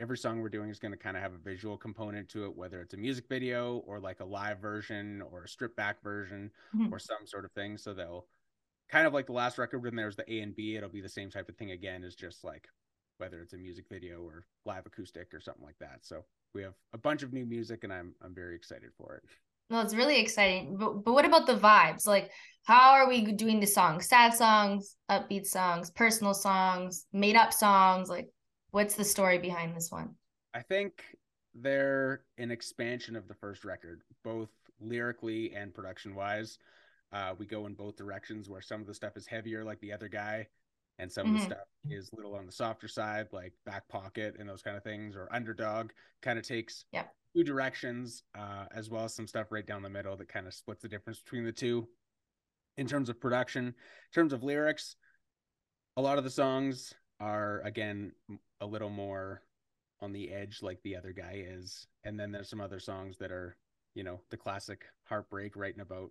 every 0.00 0.18
song 0.18 0.40
we're 0.40 0.48
doing 0.48 0.70
is 0.70 0.80
going 0.80 0.92
to 0.92 0.98
kind 0.98 1.16
of 1.16 1.22
have 1.22 1.34
a 1.34 1.38
visual 1.38 1.76
component 1.76 2.28
to 2.30 2.46
it, 2.46 2.56
whether 2.56 2.80
it's 2.80 2.94
a 2.94 2.96
music 2.96 3.28
video 3.28 3.76
or 3.86 4.00
like 4.00 4.18
a 4.20 4.24
live 4.24 4.58
version 4.58 5.22
or 5.30 5.44
a 5.44 5.48
stripped 5.48 5.76
back 5.76 6.02
version 6.02 6.50
Mhm. 6.74 6.90
or 6.90 6.98
some 6.98 7.26
sort 7.26 7.44
of 7.44 7.52
thing. 7.52 7.76
So 7.76 7.94
they'll 7.94 8.26
kind 8.90 9.06
of 9.06 9.12
like 9.12 9.26
the 9.26 9.32
last 9.32 9.58
record 9.58 9.82
when 9.82 9.96
there's 9.96 10.16
the 10.16 10.30
A 10.32 10.40
and 10.40 10.54
B, 10.54 10.76
it'll 10.76 10.88
be 10.88 11.00
the 11.00 11.08
same 11.08 11.30
type 11.30 11.48
of 11.48 11.56
thing 11.56 11.70
again, 11.70 12.04
is 12.04 12.14
just 12.14 12.44
like 12.44 12.68
whether 13.18 13.40
it's 13.40 13.52
a 13.52 13.58
music 13.58 13.84
video 13.90 14.22
or 14.22 14.46
live 14.64 14.86
acoustic 14.86 15.32
or 15.32 15.40
something 15.40 15.64
like 15.64 15.78
that. 15.78 15.98
So 16.02 16.24
we 16.54 16.62
have 16.62 16.74
a 16.92 16.98
bunch 16.98 17.22
of 17.22 17.32
new 17.32 17.46
music 17.46 17.84
and 17.84 17.92
I'm 17.92 18.14
I'm 18.22 18.34
very 18.34 18.56
excited 18.56 18.90
for 18.96 19.16
it. 19.16 19.22
No, 19.68 19.80
it's 19.80 19.94
really 19.94 20.18
exciting. 20.18 20.76
But 20.76 21.04
but 21.04 21.12
what 21.12 21.24
about 21.24 21.46
the 21.46 21.56
vibes? 21.56 22.06
Like, 22.06 22.30
how 22.64 22.92
are 22.92 23.08
we 23.08 23.32
doing 23.32 23.60
the 23.60 23.66
songs? 23.66 24.08
Sad 24.08 24.34
songs, 24.34 24.96
upbeat 25.10 25.46
songs, 25.46 25.90
personal 25.90 26.34
songs, 26.34 27.06
made 27.12 27.36
up 27.36 27.52
songs? 27.52 28.08
Like, 28.08 28.28
what's 28.72 28.94
the 28.94 29.04
story 29.04 29.38
behind 29.38 29.76
this 29.76 29.90
one? 29.90 30.14
I 30.54 30.62
think 30.62 31.04
they're 31.54 32.22
an 32.38 32.50
expansion 32.50 33.14
of 33.14 33.28
the 33.28 33.34
first 33.34 33.64
record, 33.64 34.02
both 34.24 34.50
lyrically 34.80 35.54
and 35.54 35.74
production 35.74 36.14
wise. 36.14 36.58
Uh, 37.12 37.34
we 37.38 37.46
go 37.46 37.66
in 37.66 37.74
both 37.74 37.96
directions 37.96 38.48
where 38.48 38.60
some 38.60 38.80
of 38.80 38.86
the 38.86 38.94
stuff 38.94 39.16
is 39.16 39.26
heavier, 39.26 39.64
like 39.64 39.80
the 39.80 39.92
other 39.92 40.08
guy, 40.08 40.46
and 40.98 41.10
some 41.10 41.26
of 41.26 41.32
Mhm. 41.32 41.38
the 41.38 41.54
stuff 41.54 41.68
is 41.88 42.10
a 42.12 42.16
little 42.16 42.34
on 42.36 42.46
the 42.46 42.52
softer 42.52 42.86
side, 42.88 43.32
like 43.32 43.52
back 43.64 43.88
pocket 43.88 44.36
and 44.38 44.48
those 44.48 44.62
kind 44.62 44.76
of 44.76 44.84
things, 44.84 45.16
or 45.16 45.32
underdog 45.32 45.92
kind 46.22 46.38
of 46.38 46.46
takes 46.46 46.84
Yep. 46.92 47.16
two 47.34 47.44
directions, 47.44 48.22
uh, 48.34 48.66
as 48.70 48.90
well 48.90 49.04
as 49.04 49.14
some 49.14 49.26
stuff 49.26 49.50
right 49.50 49.66
down 49.66 49.82
the 49.82 49.90
middle 49.90 50.16
that 50.16 50.28
kind 50.28 50.46
of 50.46 50.54
splits 50.54 50.82
the 50.82 50.88
difference 50.88 51.20
between 51.20 51.44
the 51.44 51.52
two. 51.52 51.88
In 52.76 52.86
terms 52.86 53.08
of 53.08 53.20
production, 53.20 53.66
in 53.66 53.74
terms 54.12 54.32
of 54.32 54.42
lyrics, 54.42 54.96
a 55.96 56.02
lot 56.02 56.18
of 56.18 56.24
the 56.24 56.30
songs 56.30 56.94
are 57.18 57.60
again 57.62 58.14
a 58.60 58.66
little 58.66 58.88
more 58.88 59.42
on 60.00 60.12
the 60.12 60.30
edge 60.32 60.62
like 60.62 60.80
the 60.82 60.96
other 60.96 61.12
guy 61.12 61.44
is 61.46 61.86
and 62.04 62.18
then 62.18 62.32
there's 62.32 62.48
some 62.48 62.60
other 62.60 62.80
songs 62.80 63.18
that 63.18 63.30
are 63.30 63.58
you 63.94 64.02
know 64.02 64.24
the 64.30 64.36
classic 64.36 64.86
heartbreak 65.04 65.56
writing 65.56 65.80
about 65.82 66.10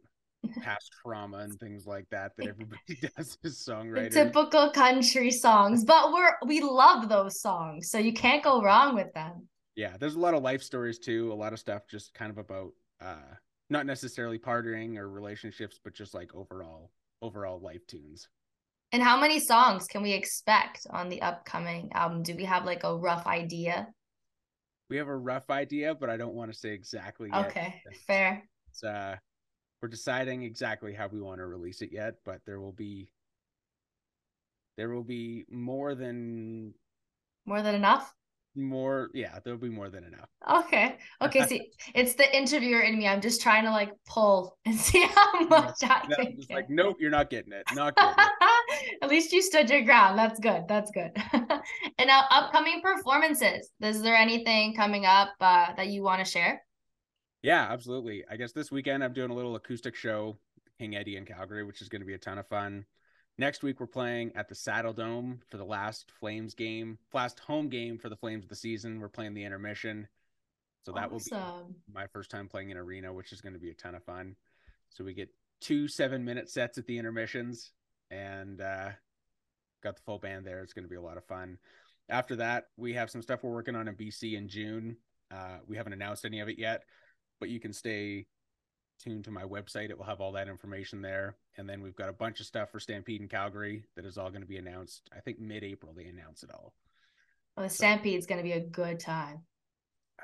past 0.61 0.91
trauma 1.01 1.37
and 1.39 1.59
things 1.59 1.85
like 1.87 2.07
that 2.11 2.35
that 2.37 2.47
everybody 2.47 2.79
does 3.17 3.37
as 3.43 3.57
The 3.93 4.05
songwriters 4.05 4.09
typical 4.09 4.71
country 4.71 5.29
songs, 5.31 5.83
but 5.85 6.11
we're 6.11 6.35
we 6.45 6.59
love 6.61 7.07
those 7.07 7.39
songs, 7.39 7.91
so 7.91 7.99
you 7.99 8.13
can't 8.13 8.43
go 8.43 8.61
wrong 8.63 8.95
with 8.95 9.13
them. 9.13 9.47
yeah 9.75 9.97
there's 9.97 10.15
a 10.15 10.19
lot 10.19 10.33
of 10.33 10.43
life 10.43 10.61
stories 10.61 10.99
too 10.99 11.31
a 11.31 11.35
lot 11.35 11.53
of 11.53 11.59
stuff 11.59 11.83
just 11.87 12.13
kind 12.13 12.31
of 12.31 12.37
about 12.37 12.71
uh 13.01 13.33
not 13.69 13.85
necessarily 13.85 14.39
partying 14.39 14.97
or 14.97 15.09
relationships 15.09 15.79
but 15.83 15.93
just 15.93 16.13
like 16.13 16.33
overall 16.35 16.91
overall 17.21 17.59
life 17.59 17.85
tunes 17.87 18.27
And 18.91 19.01
how 19.03 19.19
many 19.19 19.39
songs 19.39 19.87
can 19.87 20.01
we 20.03 20.11
expect 20.13 20.85
on 20.91 21.09
the 21.09 21.21
upcoming 21.21 21.91
album? 21.93 22.21
Do 22.23 22.35
we 22.35 22.45
have 22.45 22.65
like 22.65 22.83
a 22.83 22.95
rough 22.95 23.25
idea? 23.27 23.87
we 24.89 24.97
have 24.97 25.07
a 25.07 25.15
rough 25.15 25.49
idea 25.49 25.93
but 25.95 26.09
i 26.09 26.17
don't 26.17 26.33
want 26.33 26.51
to 26.51 26.57
say 26.57 26.69
exactly 26.69 27.29
yet 27.31 27.47
Okay, 27.47 27.81
fair. 28.07 28.43
it's, 28.71 28.83
uh 28.83 29.15
we're 29.81 29.89
deciding 29.89 30.43
exactly 30.43 30.93
how 30.93 31.07
we 31.07 31.21
want 31.21 31.39
to 31.39 31.45
release 31.45 31.81
it 31.81 31.91
yet 31.91 32.15
but 32.25 32.39
there 32.45 32.59
will 32.59 32.71
be 32.73 33.09
there 34.77 34.89
will 34.89 35.03
be 35.03 35.45
more 35.49 35.95
than 35.95 36.73
More 37.45 37.61
than 37.61 37.75
enough? 37.75 38.13
more 38.55 39.09
yeah 39.13 39.37
there'll 39.43 39.59
be 39.59 39.69
more 39.69 39.89
than 39.89 40.03
enough 40.03 40.27
Okay. 40.49 40.97
Okay. 41.21 41.45
See, 41.45 41.69
it's 41.95 42.15
the 42.15 42.35
interviewer 42.35 42.79
in 42.81 42.97
me. 42.97 43.07
I'm 43.07 43.21
just 43.21 43.41
trying 43.41 43.63
to 43.65 43.69
like 43.71 43.91
pull 44.07 44.57
and 44.65 44.75
see 44.87 45.05
how 45.05 45.41
much 45.41 45.75
I 45.83 46.05
No, 46.09 46.15
can 46.15 46.35
get. 46.37 46.49
like 46.49 46.69
nope 46.69 46.97
you're 46.99 47.11
not 47.11 47.29
getting 47.29 47.53
it 47.53 47.63
not 47.75 47.95
getting 47.95 48.15
it 48.17 48.97
At 49.03 49.09
least 49.09 49.31
you 49.33 49.41
stood 49.41 49.69
your 49.69 49.81
ground. 49.83 50.17
That's 50.17 50.39
good. 50.39 50.63
That's 50.67 50.91
good. 50.91 51.11
and 51.33 52.07
now, 52.07 52.23
upcoming 52.29 52.81
performances. 52.81 53.69
Is 53.81 54.01
there 54.01 54.15
anything 54.15 54.75
coming 54.75 55.05
up 55.05 55.29
uh, 55.41 55.73
that 55.75 55.87
you 55.87 56.03
want 56.03 56.23
to 56.23 56.29
share? 56.29 56.63
Yeah 57.41 57.67
absolutely 57.69 58.23
i 58.29 58.35
guess 58.35 58.51
this 58.51 58.71
weekend 58.71 59.03
i'm 59.03 59.13
doing 59.13 59.31
a 59.31 59.35
little 59.35 59.55
acoustic 59.55 59.95
show 59.95 60.37
King 60.77 60.95
Eddy 60.95 61.17
in 61.17 61.25
calgary 61.25 61.63
which 61.63 61.81
is 61.81 61.89
going 61.89 62.01
to 62.01 62.05
be 62.05 62.13
a 62.13 62.17
ton 62.17 62.37
of 62.37 62.47
fun 62.47 62.85
next 63.37 63.63
week 63.63 63.79
we're 63.79 63.87
playing 63.87 64.31
at 64.35 64.49
the 64.49 64.55
Saddledome 64.55 65.39
for 65.49 65.57
the 65.57 65.65
last 65.65 66.11
flames 66.19 66.53
game 66.53 66.97
last 67.13 67.39
home 67.39 67.69
game 67.69 67.97
for 67.97 68.09
the 68.09 68.15
flames 68.15 68.43
of 68.43 68.49
the 68.49 68.55
season 68.55 68.99
we're 68.99 69.09
playing 69.09 69.33
the 69.33 69.43
intermission 69.43 70.07
so 70.83 70.93
that 70.93 71.11
will 71.11 71.19
be 71.19 71.31
my 71.93 72.07
first 72.07 72.31
time 72.31 72.47
playing 72.47 72.69
in 72.69 72.77
arena, 72.77 73.11
which 73.13 73.31
is 73.31 73.41
going 73.41 73.53
to 73.53 73.59
be 73.59 73.69
a 73.69 73.75
ton 73.75 73.95
of 73.95 74.03
fun. 74.03 74.35
So 74.89 75.03
we 75.03 75.13
get 75.13 75.29
two 75.61 75.87
seven 75.87 76.23
minute 76.23 76.49
sets 76.49 76.77
at 76.77 76.85
the 76.87 76.97
intermissions 76.97 77.71
and 78.11 78.61
uh, 78.61 78.89
got 79.83 79.95
the 79.95 80.01
full 80.01 80.19
band 80.19 80.45
there. 80.45 80.61
It's 80.61 80.73
going 80.73 80.85
to 80.85 80.89
be 80.89 80.95
a 80.95 81.01
lot 81.01 81.17
of 81.17 81.25
fun. 81.25 81.57
After 82.09 82.37
that, 82.37 82.67
we 82.77 82.93
have 82.93 83.11
some 83.11 83.21
stuff 83.21 83.43
we're 83.43 83.51
working 83.51 83.75
on 83.75 83.87
in 83.87 83.95
BC 83.95 84.33
in 84.35 84.47
June. 84.47 84.97
Uh, 85.31 85.57
we 85.67 85.77
haven't 85.77 85.93
announced 85.93 86.25
any 86.25 86.39
of 86.39 86.49
it 86.49 86.57
yet, 86.57 86.85
but 87.39 87.49
you 87.49 87.59
can 87.59 87.73
stay 87.73 88.25
tuned 88.99 89.23
to 89.25 89.31
my 89.31 89.43
website. 89.43 89.89
It 89.89 89.97
will 89.97 90.05
have 90.05 90.21
all 90.21 90.33
that 90.33 90.47
information 90.47 91.01
there. 91.01 91.37
And 91.57 91.67
then 91.67 91.81
we've 91.81 91.95
got 91.95 92.09
a 92.09 92.13
bunch 92.13 92.39
of 92.39 92.45
stuff 92.45 92.71
for 92.71 92.79
Stampede 92.79 93.21
in 93.21 93.27
Calgary 93.27 93.83
that 93.95 94.05
is 94.05 94.17
all 94.17 94.29
going 94.29 94.41
to 94.41 94.47
be 94.47 94.57
announced. 94.57 95.09
I 95.15 95.21
think 95.21 95.39
mid 95.39 95.63
April 95.63 95.93
they 95.95 96.05
announce 96.05 96.43
it 96.43 96.51
all. 96.51 96.73
Well, 97.55 97.67
the 97.67 97.73
Stampede 97.73 98.19
is 98.19 98.25
going 98.25 98.39
to 98.39 98.43
be 98.43 98.53
a 98.53 98.59
good 98.59 98.99
time. 98.99 99.41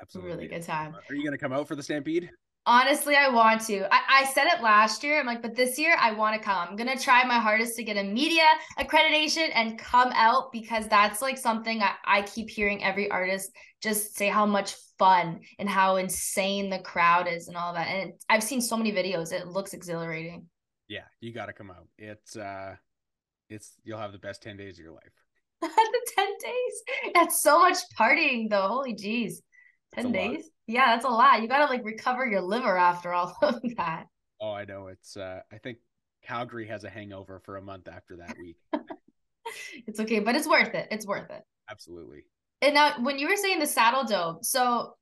Absolutely. 0.00 0.32
Really 0.32 0.48
good 0.48 0.62
time. 0.62 0.94
Are 0.94 1.14
you 1.14 1.22
going 1.22 1.32
to 1.32 1.38
come 1.38 1.52
out 1.52 1.68
for 1.68 1.74
the 1.74 1.82
Stampede? 1.82 2.30
Honestly, 2.68 3.14
I 3.14 3.28
want 3.28 3.60
to. 3.66 3.86
I, 3.94 4.00
I 4.22 4.24
said 4.24 4.48
it 4.48 4.60
last 4.60 5.04
year. 5.04 5.20
I'm 5.20 5.26
like, 5.26 5.40
but 5.40 5.54
this 5.54 5.78
year 5.78 5.96
I 6.00 6.10
want 6.10 6.34
to 6.34 6.44
come. 6.44 6.66
I'm 6.68 6.74
gonna 6.74 6.98
try 6.98 7.24
my 7.24 7.38
hardest 7.38 7.76
to 7.76 7.84
get 7.84 7.96
a 7.96 8.02
media 8.02 8.42
accreditation 8.76 9.50
and 9.54 9.78
come 9.78 10.10
out 10.12 10.50
because 10.50 10.88
that's 10.88 11.22
like 11.22 11.38
something 11.38 11.80
I, 11.80 11.92
I 12.04 12.22
keep 12.22 12.50
hearing 12.50 12.82
every 12.82 13.08
artist 13.08 13.52
just 13.80 14.16
say 14.16 14.28
how 14.28 14.46
much 14.46 14.74
fun 14.98 15.40
and 15.60 15.68
how 15.68 15.96
insane 15.96 16.68
the 16.68 16.80
crowd 16.80 17.28
is 17.28 17.46
and 17.46 17.56
all 17.56 17.72
that. 17.74 17.86
And 17.86 18.08
it, 18.10 18.24
I've 18.28 18.42
seen 18.42 18.60
so 18.60 18.76
many 18.76 18.90
videos. 18.90 19.32
It 19.32 19.46
looks 19.46 19.72
exhilarating. 19.72 20.46
Yeah, 20.88 21.04
you 21.20 21.32
got 21.32 21.46
to 21.46 21.52
come 21.52 21.70
out. 21.70 21.86
It's 21.98 22.34
uh, 22.34 22.74
it's 23.48 23.76
you'll 23.84 24.00
have 24.00 24.12
the 24.12 24.18
best 24.18 24.42
ten 24.42 24.56
days 24.56 24.76
of 24.78 24.84
your 24.84 24.92
life. 24.92 25.12
the 25.60 26.10
ten 26.16 26.28
days. 26.42 27.12
That's 27.14 27.40
so 27.42 27.60
much 27.60 27.78
partying 27.96 28.50
though. 28.50 28.66
Holy 28.66 28.94
jeez. 28.94 29.34
10 29.94 30.12
days 30.12 30.50
yeah 30.66 30.94
that's 30.94 31.04
a 31.04 31.08
lot 31.08 31.42
you 31.42 31.48
gotta 31.48 31.66
like 31.66 31.84
recover 31.84 32.26
your 32.26 32.40
liver 32.40 32.76
after 32.76 33.12
all 33.12 33.36
of 33.42 33.60
that 33.76 34.06
oh 34.40 34.52
i 34.52 34.64
know 34.64 34.88
it's 34.88 35.16
uh 35.16 35.40
i 35.52 35.58
think 35.58 35.78
calgary 36.22 36.66
has 36.66 36.84
a 36.84 36.90
hangover 36.90 37.40
for 37.40 37.56
a 37.56 37.62
month 37.62 37.88
after 37.88 38.16
that 38.16 38.36
week 38.38 38.56
it's 39.86 40.00
okay 40.00 40.18
but 40.18 40.34
it's 40.34 40.48
worth 40.48 40.74
it 40.74 40.88
it's 40.90 41.06
worth 41.06 41.30
it 41.30 41.42
absolutely 41.70 42.24
and 42.62 42.74
now 42.74 42.92
when 43.00 43.18
you 43.18 43.28
were 43.28 43.36
saying 43.36 43.58
the 43.58 43.66
Saddledome 43.66 44.44
so 44.44 44.94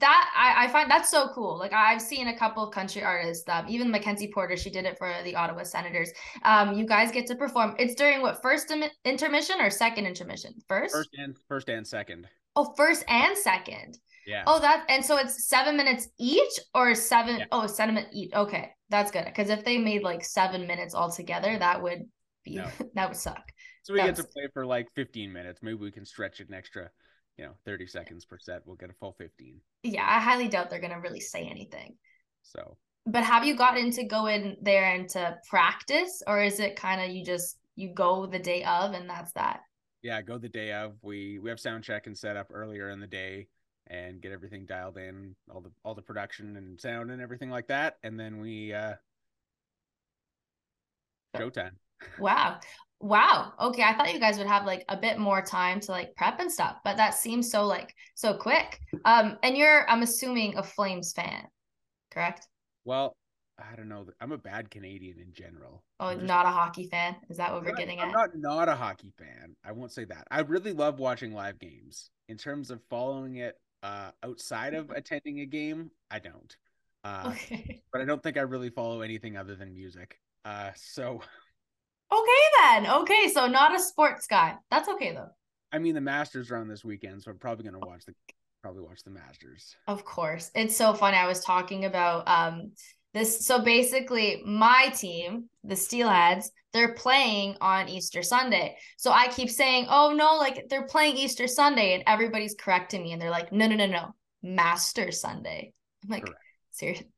that 0.00 0.30
I, 0.36 0.64
I 0.64 0.68
find 0.68 0.90
that's 0.90 1.10
so 1.10 1.28
cool. 1.34 1.58
Like 1.58 1.72
I've 1.72 2.02
seen 2.02 2.28
a 2.28 2.36
couple 2.36 2.62
of 2.62 2.74
country 2.74 3.02
artists, 3.02 3.48
um, 3.48 3.66
even 3.68 3.90
Mackenzie 3.90 4.30
Porter, 4.32 4.56
she 4.56 4.70
did 4.70 4.84
it 4.84 4.98
for 4.98 5.12
the 5.24 5.36
Ottawa 5.36 5.62
Senators. 5.62 6.10
Um, 6.42 6.74
you 6.74 6.86
guys 6.86 7.12
get 7.12 7.26
to 7.26 7.36
perform. 7.36 7.74
It's 7.78 7.94
during 7.94 8.22
what 8.22 8.42
first 8.42 8.72
intermission 9.04 9.60
or 9.60 9.70
second 9.70 10.06
intermission? 10.06 10.54
First, 10.68 10.94
first 10.94 11.10
and 11.18 11.36
first 11.48 11.68
and 11.68 11.86
second. 11.86 12.26
Oh, 12.56 12.74
first 12.76 13.04
and 13.08 13.36
second. 13.36 13.98
Yeah. 14.28 14.42
Oh, 14.46 14.60
that 14.60 14.84
and 14.90 15.02
so 15.02 15.16
it's 15.16 15.48
seven 15.48 15.74
minutes 15.74 16.08
each 16.18 16.60
or 16.74 16.94
seven? 16.94 17.38
Yeah. 17.38 17.46
Oh, 17.50 17.66
seven 17.66 17.94
minutes 17.94 18.14
each. 18.14 18.30
Okay, 18.34 18.70
that's 18.90 19.10
good. 19.10 19.24
Because 19.24 19.48
if 19.48 19.64
they 19.64 19.78
made 19.78 20.02
like 20.02 20.22
seven 20.22 20.66
minutes 20.66 20.94
altogether, 20.94 21.58
that 21.58 21.82
would 21.82 22.02
be 22.44 22.56
no. 22.56 22.68
that 22.94 23.08
would 23.08 23.16
suck. 23.16 23.50
So 23.84 23.94
we 23.94 24.00
that 24.00 24.08
get 24.08 24.16
to 24.16 24.24
play 24.24 24.48
for 24.52 24.66
like 24.66 24.88
15 24.94 25.32
minutes. 25.32 25.60
Maybe 25.62 25.76
we 25.76 25.90
can 25.90 26.04
stretch 26.04 26.40
it 26.40 26.48
an 26.48 26.54
extra, 26.54 26.90
you 27.38 27.46
know, 27.46 27.52
30 27.64 27.86
seconds 27.86 28.26
per 28.26 28.38
set. 28.38 28.60
We'll 28.66 28.76
get 28.76 28.90
a 28.90 28.94
full 29.00 29.14
15. 29.16 29.62
Yeah, 29.82 30.04
I 30.06 30.20
highly 30.20 30.48
doubt 30.48 30.68
they're 30.68 30.78
gonna 30.78 31.00
really 31.00 31.20
say 31.20 31.48
anything. 31.50 31.96
So 32.42 32.76
but 33.06 33.24
have 33.24 33.44
you 33.44 33.56
gotten 33.56 33.90
to 33.92 34.04
go 34.04 34.26
in 34.26 34.58
there 34.60 34.92
and 34.92 35.08
to 35.08 35.38
practice 35.48 36.22
or 36.26 36.42
is 36.42 36.60
it 36.60 36.76
kind 36.76 37.00
of 37.00 37.08
you 37.08 37.24
just 37.24 37.56
you 37.76 37.94
go 37.94 38.26
the 38.26 38.38
day 38.38 38.62
of 38.64 38.92
and 38.92 39.08
that's 39.08 39.32
that 39.32 39.60
yeah 40.02 40.20
go 40.20 40.36
the 40.36 40.48
day 40.48 40.72
of 40.72 40.92
we 41.02 41.38
we 41.38 41.48
have 41.48 41.58
sound 41.58 41.82
check 41.82 42.06
and 42.06 42.16
set 42.16 42.36
up 42.36 42.48
earlier 42.52 42.90
in 42.90 43.00
the 43.00 43.06
day 43.06 43.46
and 43.88 44.20
get 44.20 44.32
everything 44.32 44.66
dialed 44.66 44.98
in, 44.98 45.34
all 45.52 45.60
the 45.60 45.70
all 45.84 45.94
the 45.94 46.02
production 46.02 46.56
and 46.56 46.80
sound 46.80 47.10
and 47.10 47.20
everything 47.20 47.50
like 47.50 47.66
that, 47.68 47.96
and 48.02 48.18
then 48.18 48.40
we 48.40 48.72
uh 48.72 48.94
showtime. 51.36 51.72
Wow. 52.18 52.60
Wow. 53.00 53.52
Okay. 53.60 53.82
I 53.82 53.94
thought 53.94 54.12
you 54.12 54.20
guys 54.20 54.38
would 54.38 54.46
have 54.46 54.66
like 54.66 54.84
a 54.88 54.96
bit 54.96 55.18
more 55.18 55.42
time 55.42 55.80
to 55.80 55.92
like 55.92 56.14
prep 56.16 56.40
and 56.40 56.50
stuff, 56.50 56.76
but 56.84 56.96
that 56.96 57.14
seems 57.14 57.50
so 57.50 57.64
like 57.64 57.94
so 58.14 58.34
quick. 58.34 58.80
Um, 59.04 59.38
and 59.42 59.56
you're 59.56 59.88
I'm 59.88 60.02
assuming 60.02 60.56
a 60.56 60.62
Flames 60.62 61.12
fan, 61.12 61.46
correct? 62.10 62.46
Well, 62.84 63.16
I 63.58 63.74
don't 63.76 63.88
know. 63.88 64.06
I'm 64.20 64.32
a 64.32 64.38
bad 64.38 64.70
Canadian 64.70 65.18
in 65.18 65.32
general. 65.32 65.82
Oh, 66.00 66.14
just, 66.14 66.24
not 66.24 66.46
a 66.46 66.50
hockey 66.50 66.88
fan? 66.88 67.16
Is 67.28 67.36
that 67.38 67.52
what 67.52 67.58
I'm 67.58 67.64
we're 67.64 67.70
not, 67.70 67.78
getting 67.78 68.00
I'm 68.00 68.08
at? 68.08 68.14
not 68.14 68.30
not 68.34 68.68
a 68.68 68.74
hockey 68.74 69.12
fan. 69.18 69.56
I 69.64 69.72
won't 69.72 69.92
say 69.92 70.04
that. 70.04 70.26
I 70.30 70.40
really 70.40 70.72
love 70.72 70.98
watching 70.98 71.32
live 71.32 71.58
games. 71.58 72.10
In 72.28 72.36
terms 72.36 72.70
of 72.70 72.80
following 72.90 73.36
it 73.36 73.56
uh, 73.82 74.10
outside 74.22 74.74
of 74.74 74.90
attending 74.90 75.40
a 75.40 75.46
game, 75.46 75.90
I 76.10 76.18
don't. 76.18 76.56
Uh, 77.04 77.32
okay. 77.32 77.82
But 77.92 78.00
I 78.00 78.04
don't 78.04 78.22
think 78.22 78.36
I 78.36 78.40
really 78.40 78.70
follow 78.70 79.00
anything 79.02 79.36
other 79.36 79.54
than 79.54 79.74
music. 79.74 80.18
Uh, 80.44 80.70
so. 80.74 81.20
Okay 82.10 82.42
then. 82.62 82.86
Okay, 82.86 83.28
so 83.28 83.46
not 83.46 83.74
a 83.74 83.78
sports 83.78 84.26
guy. 84.26 84.56
That's 84.70 84.88
okay 84.88 85.12
though. 85.12 85.28
I 85.72 85.78
mean, 85.78 85.94
the 85.94 86.00
Masters 86.00 86.50
are 86.50 86.56
on 86.56 86.66
this 86.66 86.82
weekend, 86.82 87.22
so 87.22 87.30
I'm 87.30 87.36
probably 87.36 87.66
gonna 87.66 87.86
watch 87.86 88.06
the 88.06 88.14
probably 88.62 88.82
watch 88.82 89.02
the 89.02 89.10
Masters. 89.10 89.76
Of 89.86 90.06
course, 90.06 90.50
it's 90.54 90.74
so 90.74 90.94
funny. 90.94 91.18
I 91.18 91.26
was 91.26 91.44
talking 91.44 91.84
about 91.84 92.26
um 92.26 92.72
this. 93.14 93.46
So 93.46 93.60
basically, 93.60 94.42
my 94.44 94.92
team, 94.96 95.48
the 95.64 95.74
Steelheads, 95.74 96.50
they're 96.72 96.94
playing 96.94 97.56
on 97.60 97.88
Easter 97.88 98.22
Sunday. 98.22 98.76
So 98.96 99.10
I 99.10 99.28
keep 99.28 99.50
saying, 99.50 99.86
oh 99.88 100.12
no, 100.14 100.36
like 100.36 100.68
they're 100.68 100.86
playing 100.86 101.16
Easter 101.16 101.46
Sunday. 101.46 101.94
And 101.94 102.02
everybody's 102.06 102.54
correcting 102.54 103.02
me. 103.02 103.12
And 103.12 103.20
they're 103.20 103.30
like, 103.30 103.52
no, 103.52 103.66
no, 103.66 103.76
no, 103.76 103.86
no. 103.86 104.14
Master 104.42 105.10
Sunday. 105.10 105.72
I'm 106.04 106.10
like, 106.10 106.28
seriously? 106.70 107.08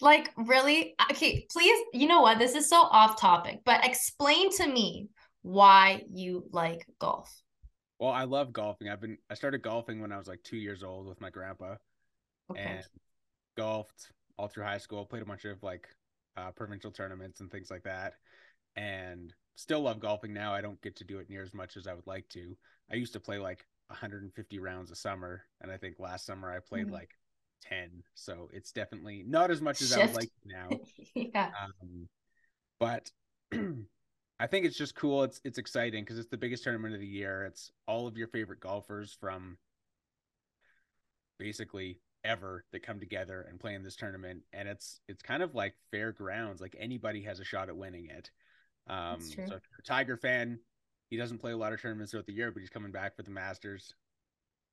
Like, 0.00 0.30
really? 0.36 0.94
Okay, 1.10 1.46
please, 1.50 1.84
you 1.92 2.06
know 2.06 2.22
what? 2.22 2.38
This 2.38 2.54
is 2.54 2.68
so 2.68 2.76
off 2.76 3.20
topic, 3.20 3.60
but 3.64 3.84
explain 3.84 4.50
to 4.56 4.66
me 4.66 5.08
why 5.42 6.02
you 6.10 6.44
like 6.52 6.86
golf. 6.98 7.30
Well, 7.98 8.10
I 8.10 8.24
love 8.24 8.52
golfing. 8.52 8.88
I've 8.88 9.00
been 9.00 9.18
I 9.28 9.34
started 9.34 9.60
golfing 9.60 10.00
when 10.00 10.10
I 10.10 10.16
was 10.16 10.26
like 10.26 10.42
two 10.42 10.56
years 10.56 10.82
old 10.82 11.06
with 11.06 11.20
my 11.20 11.28
grandpa. 11.28 11.74
Okay. 12.50 12.62
And 12.62 12.84
golfed 13.58 14.10
all 14.40 14.48
through 14.48 14.64
high 14.64 14.78
school, 14.78 15.04
played 15.04 15.22
a 15.22 15.26
bunch 15.26 15.44
of 15.44 15.62
like 15.62 15.88
uh, 16.36 16.50
provincial 16.52 16.90
tournaments 16.90 17.40
and 17.40 17.50
things 17.50 17.70
like 17.70 17.82
that 17.82 18.14
and 18.76 19.34
still 19.56 19.80
love 19.80 20.00
golfing 20.00 20.32
now. 20.32 20.54
I 20.54 20.60
don't 20.60 20.80
get 20.82 20.96
to 20.96 21.04
do 21.04 21.18
it 21.18 21.28
near 21.28 21.42
as 21.42 21.54
much 21.54 21.76
as 21.76 21.86
I 21.86 21.94
would 21.94 22.06
like 22.06 22.28
to. 22.30 22.56
I 22.90 22.96
used 22.96 23.12
to 23.12 23.20
play 23.20 23.38
like 23.38 23.66
150 23.88 24.58
rounds 24.58 24.90
a 24.90 24.96
summer, 24.96 25.44
and 25.60 25.70
I 25.70 25.76
think 25.76 25.96
last 25.98 26.26
summer 26.26 26.50
I 26.50 26.60
played 26.60 26.86
mm-hmm. 26.86 26.94
like 26.94 27.10
10. 27.68 28.02
So 28.14 28.48
it's 28.52 28.72
definitely 28.72 29.24
not 29.26 29.50
as 29.50 29.60
much 29.60 29.78
Shift. 29.78 29.92
as 29.92 29.98
I 29.98 30.06
would 30.06 30.14
like 30.14 30.30
now. 30.44 30.68
yeah. 31.14 31.50
Um, 31.62 32.08
but 32.78 33.10
I 33.52 34.46
think 34.46 34.64
it's 34.64 34.78
just 34.78 34.94
cool. 34.94 35.24
It's 35.24 35.40
it's 35.44 35.58
exciting 35.58 36.04
because 36.04 36.18
it's 36.18 36.30
the 36.30 36.38
biggest 36.38 36.64
tournament 36.64 36.94
of 36.94 37.00
the 37.00 37.06
year. 37.06 37.44
It's 37.44 37.70
all 37.86 38.06
of 38.06 38.16
your 38.16 38.28
favorite 38.28 38.60
golfers 38.60 39.16
from 39.20 39.58
basically 41.38 41.98
ever 42.24 42.64
that 42.72 42.82
come 42.82 43.00
together 43.00 43.46
and 43.48 43.58
play 43.58 43.74
in 43.74 43.82
this 43.82 43.96
tournament 43.96 44.42
and 44.52 44.68
it's 44.68 45.00
it's 45.08 45.22
kind 45.22 45.42
of 45.42 45.54
like 45.54 45.74
fair 45.90 46.12
grounds 46.12 46.60
like 46.60 46.76
anybody 46.78 47.22
has 47.22 47.40
a 47.40 47.44
shot 47.44 47.68
at 47.68 47.76
winning 47.76 48.06
it 48.06 48.30
um, 48.90 49.20
so 49.20 49.42
if 49.42 49.48
you're 49.48 49.78
a 49.78 49.82
Tiger 49.84 50.16
fan, 50.16 50.58
he 51.08 51.16
doesn't 51.16 51.38
play 51.38 51.52
a 51.52 51.56
lot 51.56 51.72
of 51.72 51.80
tournaments 51.80 52.10
throughout 52.10 52.26
the 52.26 52.32
year, 52.32 52.50
but 52.50 52.60
he's 52.60 52.70
coming 52.70 52.90
back 52.90 53.14
for 53.16 53.22
the 53.22 53.30
Masters. 53.30 53.94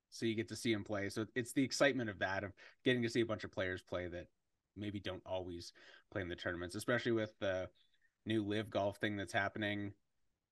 So 0.10 0.26
you 0.26 0.34
get 0.36 0.48
to 0.50 0.56
see 0.56 0.72
him 0.72 0.84
play. 0.84 1.10
So 1.10 1.26
it's 1.36 1.54
the 1.54 1.64
excitement 1.64 2.10
of 2.10 2.20
that, 2.20 2.44
of 2.44 2.54
getting 2.84 3.04
to 3.04 3.10
see 3.10 3.22
a 3.22 3.26
bunch 3.26 3.44
of 3.44 3.52
players 3.52 3.82
play 3.82 4.08
that 4.08 4.28
maybe 4.76 5.00
don't 5.00 5.22
always 5.26 5.72
play 6.12 6.22
in 6.22 6.30
the 6.30 6.36
tournaments, 6.36 6.76
especially 6.76 7.12
with 7.12 7.38
the 7.40 7.70
new 8.26 8.44
LIV 8.44 8.70
Golf 8.72 8.98
thing 8.98 9.18
that's 9.18 9.34
happening 9.34 9.94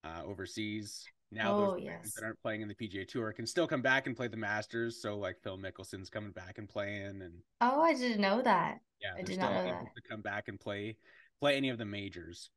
uh, 0.04 0.22
overseas. 0.26 1.08
Now 1.32 1.56
oh, 1.56 1.72
those 1.72 1.82
yes. 1.84 2.14
that 2.14 2.24
aren't 2.24 2.42
playing 2.42 2.62
in 2.62 2.68
the 2.68 2.76
PGA 2.76 3.08
Tour 3.08 3.34
can 3.34 3.48
still 3.48 3.68
come 3.68 3.82
back 3.82 4.08
and 4.08 4.16
play 4.16 4.28
the 4.28 4.38
Masters. 4.38 5.02
So 5.02 5.18
like 5.18 5.38
Phil 5.44 5.58
Mickelson's 5.58 6.10
coming 6.10 6.32
back 6.32 6.58
and 6.58 6.70
playing, 6.70 7.22
and 7.22 7.34
oh, 7.62 7.82
I 7.82 7.94
didn't 7.94 8.22
know 8.22 8.42
that. 8.42 8.80
Yeah, 9.02 9.14
I 9.18 9.22
did 9.24 9.40
not 9.40 9.54
know 9.54 9.64
that. 9.64 9.84
To 9.96 10.02
come 10.10 10.22
back 10.22 10.48
and 10.48 10.60
play 10.60 10.98
play 11.40 11.58
any 11.58 11.70
of 11.70 11.78
the 11.78 11.86
majors. 11.86 12.50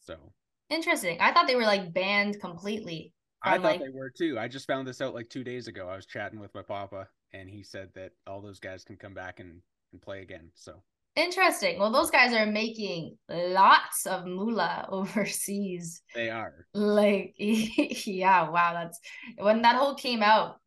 So 0.00 0.32
Interesting. 0.70 1.18
I 1.20 1.32
thought 1.32 1.46
they 1.46 1.56
were 1.56 1.62
like 1.62 1.92
banned 1.92 2.40
completely. 2.40 3.12
I 3.42 3.56
thought 3.56 3.62
like... 3.62 3.80
they 3.80 3.90
were 3.90 4.10
too. 4.10 4.38
I 4.38 4.48
just 4.48 4.66
found 4.66 4.88
this 4.88 5.00
out 5.00 5.14
like 5.14 5.28
two 5.28 5.44
days 5.44 5.68
ago. 5.68 5.88
I 5.88 5.96
was 5.96 6.06
chatting 6.06 6.40
with 6.40 6.54
my 6.54 6.62
papa, 6.62 7.08
and 7.32 7.48
he 7.48 7.62
said 7.62 7.90
that 7.94 8.12
all 8.26 8.40
those 8.40 8.58
guys 8.58 8.84
can 8.84 8.96
come 8.96 9.14
back 9.14 9.40
and, 9.40 9.60
and 9.92 10.00
play 10.00 10.22
again. 10.22 10.50
So 10.54 10.82
interesting. 11.16 11.78
Well, 11.78 11.92
those 11.92 12.10
guys 12.10 12.32
are 12.32 12.46
making 12.46 13.16
lots 13.28 14.06
of 14.06 14.26
moolah 14.26 14.86
overseas. 14.90 16.02
They 16.14 16.30
are. 16.30 16.66
Like, 16.74 17.34
yeah, 17.38 18.48
wow. 18.48 18.74
That's 18.74 19.00
when 19.38 19.62
that 19.62 19.76
whole 19.76 19.94
came 19.94 20.22
out. 20.22 20.60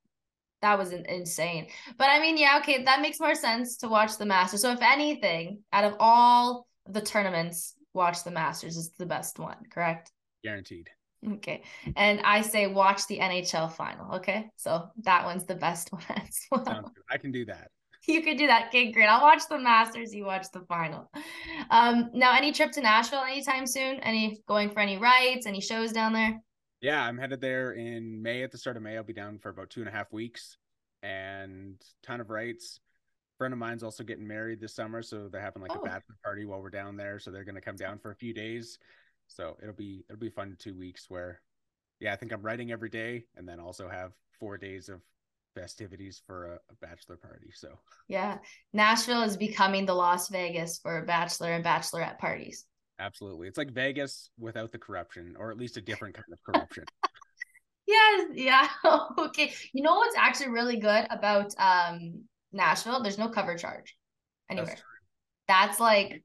That 0.62 0.80
was 0.80 0.92
insane. 0.92 1.68
But 1.98 2.10
I 2.10 2.20
mean, 2.20 2.36
yeah, 2.36 2.58
okay, 2.62 2.84
that 2.84 3.02
makes 3.02 3.20
more 3.20 3.36
sense 3.36 3.78
to 3.78 3.88
watch 3.88 4.18
the 4.18 4.26
Masters. 4.26 4.62
So, 4.62 4.72
if 4.72 4.82
anything, 4.82 5.60
out 5.72 5.84
of 5.84 5.94
all 6.00 6.68
the 6.88 7.02
tournaments, 7.02 7.76
watch 7.94 8.24
the 8.24 8.32
Masters 8.32 8.76
is 8.76 8.92
the 8.98 9.06
best 9.06 9.38
one, 9.38 9.58
correct? 9.72 10.12
Guaranteed. 10.44 10.90
Okay. 11.26 11.64
And 11.96 12.22
I 12.22 12.42
say 12.42 12.68
watch 12.68 13.08
the 13.08 13.20
NHL 13.20 13.72
final. 13.72 14.16
Okay. 14.16 14.50
So 14.56 14.90
that 15.04 15.26
one's 15.26 15.46
the 15.46 15.56
best 15.56 15.92
one 15.92 16.04
as 16.10 16.40
well. 16.52 16.92
I 17.10 17.18
can 17.18 17.32
do 17.32 17.46
that. 17.46 17.70
You 18.08 18.22
could 18.24 18.38
do 18.38 18.48
that. 18.48 18.68
Okay, 18.68 18.92
great. 18.94 19.06
I'll 19.08 19.22
watch 19.22 19.42
the 19.50 19.60
Masters. 19.60 20.16
You 20.16 20.24
watch 20.26 20.48
the 20.54 20.62
final. 20.62 21.12
Um, 21.70 22.10
now 22.14 22.36
any 22.38 22.54
trip 22.54 22.72
to 22.74 22.82
Nashville 22.82 23.22
anytime 23.24 23.68
soon? 23.68 24.00
Any 24.00 24.42
going 24.48 24.70
for 24.70 24.80
any 24.80 24.98
rides, 24.98 25.46
any 25.46 25.60
shows 25.60 25.92
down 25.92 26.14
there? 26.14 26.42
Yeah, 26.80 27.04
I'm 27.04 27.18
headed 27.18 27.42
there 27.42 27.74
in 27.74 28.22
May 28.22 28.44
at 28.44 28.52
the 28.52 28.58
start 28.58 28.78
of 28.78 28.84
May. 28.84 28.96
I'll 28.96 29.04
be 29.04 29.12
down 29.14 29.40
for 29.40 29.50
about 29.50 29.70
two 29.70 29.82
and 29.82 29.90
a 29.90 29.92
half 29.92 30.12
weeks. 30.14 30.58
and 31.04 31.76
ton 32.02 32.20
of 32.22 32.30
writes. 32.32 32.80
friend 33.38 33.54
of 33.54 33.60
mine's 33.60 33.84
also 33.84 34.04
getting 34.04 34.26
married 34.28 34.60
this 34.60 34.74
summer, 34.74 35.04
so 35.04 35.28
they're 35.28 35.40
having 35.40 35.62
like 35.62 35.72
Oh. 35.76 35.82
a 35.82 35.84
bachelor 35.86 36.16
party 36.24 36.46
while 36.46 36.60
we're 36.60 36.72
down 36.72 36.98
there. 36.98 37.20
So 37.20 37.30
they're 37.30 37.44
gonna 37.44 37.62
come 37.62 37.76
down 37.76 38.00
for 38.00 38.10
a 38.12 38.16
few 38.16 38.34
days. 38.34 38.80
So 39.28 39.58
it'll 39.62 39.76
be 39.76 40.04
it'll 40.10 40.20
be 40.20 40.30
fun 40.32 40.56
two 40.58 40.74
weeks 40.76 41.08
where 41.10 41.42
yeah, 42.00 42.14
I 42.14 42.16
think 42.16 42.32
I'm 42.32 42.42
writing 42.42 42.72
every 42.72 42.90
day 42.90 43.26
and 43.36 43.48
then 43.48 43.60
also 43.60 43.88
have 43.90 44.14
four 44.40 44.58
days 44.58 44.90
of 44.90 45.02
festivities 45.60 46.22
for 46.28 46.54
a, 46.54 46.56
a 46.56 46.76
bachelor 46.82 47.18
party. 47.18 47.50
So 47.54 47.70
Yeah. 48.08 48.38
Nashville 48.74 49.24
is 49.24 49.38
becoming 49.38 49.86
the 49.86 49.94
Las 49.96 50.30
Vegas 50.30 50.80
for 50.80 51.04
bachelor 51.06 51.52
and 51.54 51.64
bachelorette 51.66 52.20
parties. 52.20 52.66
absolutely. 53.00 53.48
It's 53.48 53.58
like 53.58 53.72
Vegas 53.72 54.30
without 54.40 54.72
the 54.72 54.78
corruption, 54.80 55.36
or 55.40 55.52
at 55.52 55.58
least 55.58 55.78
a 55.78 55.82
different 55.82 56.16
kind 56.16 56.26
of 56.32 56.40
corruption. 56.44 56.86
yes, 57.88 58.30
yeah. 58.34 58.68
okay. 59.18 59.54
You 59.74 59.84
know 59.84 59.96
what's 59.96 60.16
actually 60.18 60.50
really 60.50 60.78
good 60.80 61.08
about 61.10 61.54
um 61.60 62.24
Nashville? 62.52 63.02
There's 63.04 63.18
no 63.18 63.30
cover 63.30 63.56
charge 63.58 63.96
anywhere. 64.50 64.78
That's 65.48 65.78
That's, 65.78 65.80
like 65.80 66.24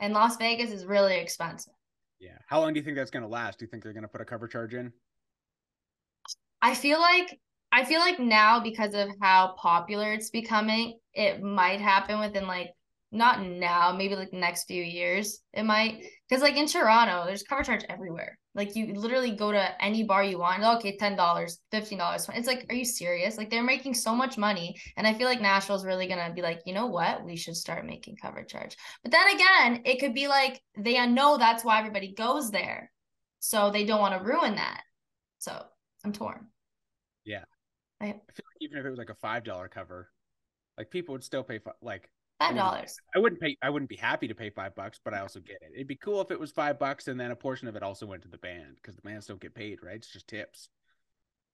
and 0.00 0.12
Las 0.14 0.36
Vegas 0.36 0.70
is 0.70 0.84
really 0.84 1.16
expensive. 1.18 1.72
Yeah. 2.20 2.38
How 2.46 2.60
long 2.60 2.72
do 2.72 2.80
you 2.80 2.84
think 2.84 2.96
that's 2.96 3.10
gonna 3.10 3.28
last? 3.28 3.58
Do 3.58 3.64
you 3.64 3.70
think 3.70 3.82
they're 3.82 3.92
gonna 3.92 4.08
put 4.08 4.20
a 4.20 4.24
cover 4.24 4.48
charge 4.48 4.74
in? 4.74 4.92
I 6.60 6.74
feel 6.74 6.98
like 7.00 7.38
I 7.74 7.84
feel 7.84 7.98
like 7.98 8.20
now 8.20 8.60
because 8.60 8.94
of 8.94 9.08
how 9.20 9.56
popular 9.58 10.12
it's 10.12 10.30
becoming, 10.30 10.96
it 11.12 11.42
might 11.42 11.80
happen 11.80 12.20
within 12.20 12.46
like 12.46 12.70
not 13.10 13.42
now, 13.42 13.92
maybe 13.92 14.14
like 14.14 14.30
the 14.30 14.36
next 14.36 14.66
few 14.66 14.80
years. 14.80 15.40
It 15.52 15.64
might 15.64 16.04
because 16.28 16.40
like 16.40 16.56
in 16.56 16.68
Toronto, 16.68 17.24
there's 17.26 17.42
cover 17.42 17.64
charge 17.64 17.84
everywhere. 17.88 18.38
Like 18.54 18.76
you 18.76 18.94
literally 18.94 19.32
go 19.32 19.50
to 19.50 19.82
any 19.84 20.04
bar 20.04 20.22
you 20.22 20.38
want. 20.38 20.62
Okay, 20.62 20.96
ten 20.98 21.16
dollars, 21.16 21.58
fifteen 21.72 21.98
dollars. 21.98 22.28
It's 22.32 22.46
like, 22.46 22.64
are 22.68 22.76
you 22.76 22.84
serious? 22.84 23.36
Like 23.36 23.50
they're 23.50 23.64
making 23.64 23.94
so 23.94 24.14
much 24.14 24.38
money, 24.38 24.76
and 24.96 25.04
I 25.04 25.14
feel 25.14 25.26
like 25.26 25.40
Nashville's 25.40 25.84
really 25.84 26.06
gonna 26.06 26.32
be 26.32 26.42
like, 26.42 26.60
you 26.66 26.74
know 26.74 26.86
what? 26.86 27.24
We 27.24 27.34
should 27.34 27.56
start 27.56 27.84
making 27.84 28.18
cover 28.22 28.44
charge. 28.44 28.76
But 29.02 29.10
then 29.10 29.26
again, 29.34 29.82
it 29.84 29.98
could 29.98 30.14
be 30.14 30.28
like 30.28 30.62
they 30.78 31.04
know 31.08 31.38
that's 31.38 31.64
why 31.64 31.80
everybody 31.80 32.14
goes 32.14 32.52
there, 32.52 32.92
so 33.40 33.72
they 33.72 33.84
don't 33.84 34.00
want 34.00 34.16
to 34.16 34.24
ruin 34.24 34.54
that. 34.54 34.82
So 35.40 35.60
I'm 36.04 36.12
torn. 36.12 36.46
I 38.00 38.06
feel 38.06 38.18
like 38.26 38.60
even 38.60 38.78
if 38.78 38.84
it 38.84 38.90
was 38.90 38.98
like 38.98 39.10
a 39.10 39.14
five 39.14 39.44
dollar 39.44 39.68
cover, 39.68 40.10
like 40.76 40.90
people 40.90 41.12
would 41.12 41.24
still 41.24 41.42
pay 41.42 41.60
like 41.82 42.10
Five 42.40 42.56
dollars. 42.56 42.96
I 43.14 43.20
wouldn't 43.20 43.40
pay. 43.40 43.56
I 43.62 43.70
wouldn't 43.70 43.88
be 43.88 43.96
happy 43.96 44.26
to 44.26 44.34
pay 44.34 44.50
five 44.50 44.74
bucks, 44.74 45.00
but 45.02 45.14
I 45.14 45.20
also 45.20 45.40
get 45.40 45.58
it. 45.62 45.70
It'd 45.74 45.86
be 45.86 45.94
cool 45.94 46.20
if 46.20 46.30
it 46.30 46.40
was 46.40 46.50
five 46.50 46.78
bucks 46.78 47.06
and 47.06 47.18
then 47.18 47.30
a 47.30 47.36
portion 47.36 47.68
of 47.68 47.76
it 47.76 47.82
also 47.82 48.06
went 48.06 48.22
to 48.22 48.28
the 48.28 48.38
band 48.38 48.76
because 48.76 48.96
the 48.96 49.02
bands 49.02 49.26
don't 49.26 49.40
get 49.40 49.54
paid, 49.54 49.82
right? 49.82 49.96
It's 49.96 50.12
just 50.12 50.26
tips. 50.26 50.68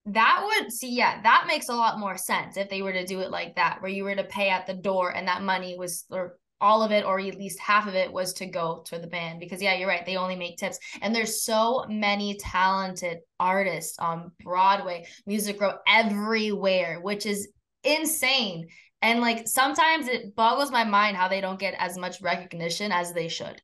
That 0.07 0.43
would 0.43 0.73
see, 0.73 0.97
yeah, 0.97 1.21
that 1.23 1.45
makes 1.47 1.69
a 1.69 1.75
lot 1.75 1.99
more 1.99 2.17
sense 2.17 2.57
if 2.57 2.71
they 2.71 2.81
were 2.81 2.95
to 2.95 3.05
do 3.05 3.21
it 3.21 3.31
like 3.31 3.57
that, 3.57 3.83
where 3.83 3.91
you 3.91 4.05
were 4.05 4.15
to 4.15 4.25
pay 4.25 4.49
at 4.49 4.67
the 4.67 4.73
door 4.75 5.15
and 5.15 5.29
that 5.29 5.43
money 5.43 5.77
was 5.79 6.07
or 6.11 6.39
all 6.61 6.83
of 6.83 6.93
it 6.93 7.05
or 7.05 7.19
at 7.21 7.39
least 7.39 7.59
half 7.59 7.87
of 7.87 7.95
it 7.95 8.13
was 8.13 8.33
to 8.35 8.47
go 8.47 8.83
to 8.87 8.99
the 8.99 9.07
band 9.07 9.41
because 9.41 9.63
yeah 9.63 9.75
you're 9.75 9.89
right 9.89 10.05
they 10.07 10.17
only 10.17 10.37
make 10.37 10.57
tips 10.57 10.79
and 11.03 11.15
there's 11.15 11.43
so 11.43 11.85
many 11.89 12.37
talented 12.39 13.19
artists 13.39 13.99
on 13.99 14.31
broadway 14.45 15.07
music 15.27 15.61
row 15.61 15.75
everywhere 15.87 17.01
which 17.01 17.27
is 17.27 17.49
insane 17.85 18.69
and 19.03 19.21
like 19.21 19.49
sometimes 19.49 20.09
it 20.09 20.35
boggles 20.37 20.71
my 20.71 20.85
mind 20.85 21.17
how 21.17 21.29
they 21.29 21.41
don't 21.41 21.59
get 21.59 21.75
as 21.79 21.97
much 21.97 22.21
recognition 22.21 22.93
as 22.93 23.13
they 23.13 23.29
should 23.29 23.61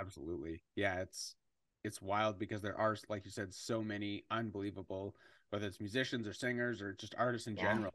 Absolutely, 0.00 0.62
yeah. 0.74 1.00
It's 1.00 1.36
it's 1.84 2.00
wild 2.02 2.38
because 2.38 2.62
there 2.62 2.76
are, 2.78 2.96
like 3.08 3.24
you 3.24 3.30
said, 3.30 3.52
so 3.54 3.82
many 3.82 4.24
unbelievable, 4.30 5.14
whether 5.50 5.66
it's 5.66 5.80
musicians 5.80 6.26
or 6.26 6.32
singers 6.32 6.80
or 6.80 6.94
just 6.94 7.14
artists 7.16 7.46
in 7.46 7.56
Yeah. 7.56 7.74
general 7.74 7.92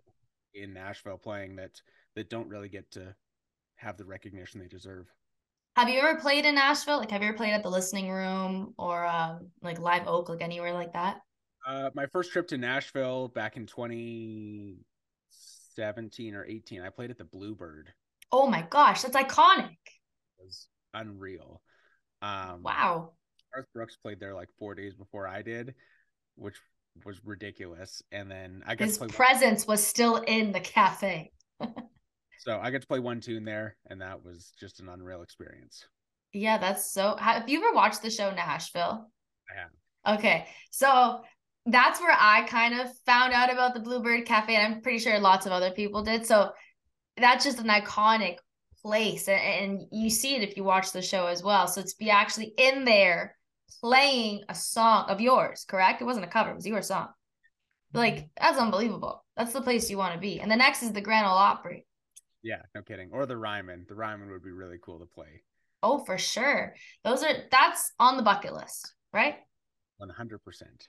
in 0.54 0.74
Nashville 0.74 1.18
playing 1.18 1.56
that 1.58 1.82
that 2.16 2.30
don't 2.30 2.48
really 2.48 2.70
get 2.70 2.90
to 2.92 3.14
have 3.80 3.98
the 3.98 4.06
recognition 4.06 4.60
they 4.60 4.68
deserve. 4.68 5.08
have 5.76 5.90
you 5.90 6.00
ever 6.00 6.20
played 6.20 6.46
in 6.46 6.56
nashville 6.56 6.98
like 7.00 7.12
have 7.12 7.22
you 7.22 7.28
ever 7.30 7.38
played 7.38 7.54
at 7.54 7.64
the 7.64 7.70
listening 7.70 8.10
room 8.10 8.74
or 8.78 9.06
um 9.06 9.50
like 9.62 9.80
live 9.80 10.08
oak 10.08 10.30
like 10.30 10.42
anywhere 10.42 10.74
like 10.74 10.94
that 10.94 11.20
Uh, 11.68 11.90
my 11.94 12.06
first 12.14 12.32
trip 12.32 12.48
to 12.48 12.58
Nashville 12.58 13.28
back 13.28 13.58
in 13.58 13.66
2017 13.68 16.36
or 16.36 16.46
18, 16.46 16.82
I 16.82 16.90
played 16.90 17.12
at 17.12 17.18
the 17.18 17.26
Bluebird. 17.26 17.90
oh 18.32 18.48
my 18.48 18.62
gosh 18.70 19.02
that's 19.04 19.16
iconic 19.16 19.78
It 20.40 20.46
was 20.46 20.68
unreal. 20.94 21.62
Um, 22.22 22.64
wow 22.64 23.12
Garth 23.54 23.68
Brooks 23.74 23.96
played 23.98 24.20
there 24.20 24.34
like 24.36 24.50
four 24.60 24.76
days 24.76 24.94
before 24.96 25.28
I 25.28 25.42
did, 25.42 25.74
which 26.36 26.56
was 27.06 27.20
ridiculous. 27.26 28.02
And 28.12 28.30
then 28.30 28.62
I 28.66 28.76
got 28.76 28.86
his 28.86 28.98
presence 28.98 29.66
was 29.66 29.86
still 29.86 30.18
in 30.18 30.52
the 30.52 30.60
cafe. 30.60 31.32
so 32.40 32.58
I 32.62 32.72
got 32.72 32.82
to 32.82 32.88
play 32.88 33.00
one 33.00 33.20
tune 33.20 33.44
there, 33.44 33.76
and 33.90 34.02
that 34.02 34.24
was 34.24 34.54
just 34.58 34.80
an 34.80 34.88
unreal 34.90 35.22
experience. 35.22 35.86
Yeah, 36.34 36.58
that's 36.58 36.92
so. 36.92 37.16
Have 37.18 37.50
you 37.50 37.60
ever 37.60 37.76
watched 37.76 38.02
the 38.02 38.10
show 38.10 38.32
Nashville? 38.32 39.12
I 39.50 39.60
have. 39.60 40.18
Okay, 40.18 40.48
so 40.72 41.22
that's 41.66 42.00
where 42.00 42.16
I 42.18 42.44
kind 42.48 42.80
of 42.80 42.90
found 43.06 43.34
out 43.34 43.52
about 43.52 43.74
the 43.74 43.82
Bluebird 43.82 44.26
Cafe, 44.26 44.56
and 44.56 44.76
I'm 44.76 44.82
pretty 44.82 45.00
sure 45.00 45.20
lots 45.20 45.46
of 45.46 45.52
other 45.52 45.72
people 45.72 46.02
did. 46.02 46.26
So 46.26 46.52
that's 47.18 47.44
just 47.44 47.60
an 47.60 47.68
iconic 47.68 48.38
place, 48.82 49.28
and, 49.28 49.42
and 49.42 49.88
you 49.92 50.10
see 50.10 50.36
it 50.36 50.44
if 50.44 50.56
you 50.56 50.64
watch 50.64 50.92
the 50.92 51.02
show 51.02 51.28
as 51.28 51.44
well. 51.44 51.68
So 51.68 51.82
it's 51.82 51.94
be 51.94 52.10
actually 52.10 52.54
in 52.58 52.86
there 52.86 53.36
playing 53.82 54.44
a 54.48 54.56
song 54.56 55.10
of 55.10 55.20
yours, 55.20 55.66
correct? 55.68 56.02
It 56.02 56.06
wasn't 56.06 56.26
a 56.26 56.30
cover; 56.30 56.52
it 56.52 56.56
was 56.56 56.66
your 56.66 56.82
song. 56.82 57.10
Like 57.94 58.16
mm-hmm. 58.16 58.26
that's 58.40 58.60
unbelievable. 58.60 59.26
That's 59.36 59.54
the 59.54 59.62
place 59.62 59.90
you 59.90 59.98
want 59.98 60.14
to 60.14 60.20
be. 60.20 60.40
And 60.40 60.50
the 60.50 60.56
next 60.56 60.84
is 60.84 60.92
the 60.92 61.02
Grand 61.02 61.26
Ole 61.26 61.34
Opry. 61.34 61.86
Yeah, 62.42 62.62
no 62.74 62.82
kidding. 62.82 63.10
Or 63.12 63.26
the 63.26 63.38
Ryman. 63.38 63.86
The 63.88 63.96
Ryman 63.96 64.30
would 64.32 64.44
be 64.44 64.52
really 64.52 64.78
cool 64.84 65.00
to 65.00 65.06
play. 65.06 65.44
Oh, 65.84 66.04
for 66.06 66.18
sure. 66.18 66.74
Those 67.04 67.24
are 67.24 67.34
that's 67.52 67.92
on 68.00 68.18
the 68.18 68.24
bucket 68.24 68.54
list, 68.54 68.94
right? 69.14 69.36
100%. 70.02 70.40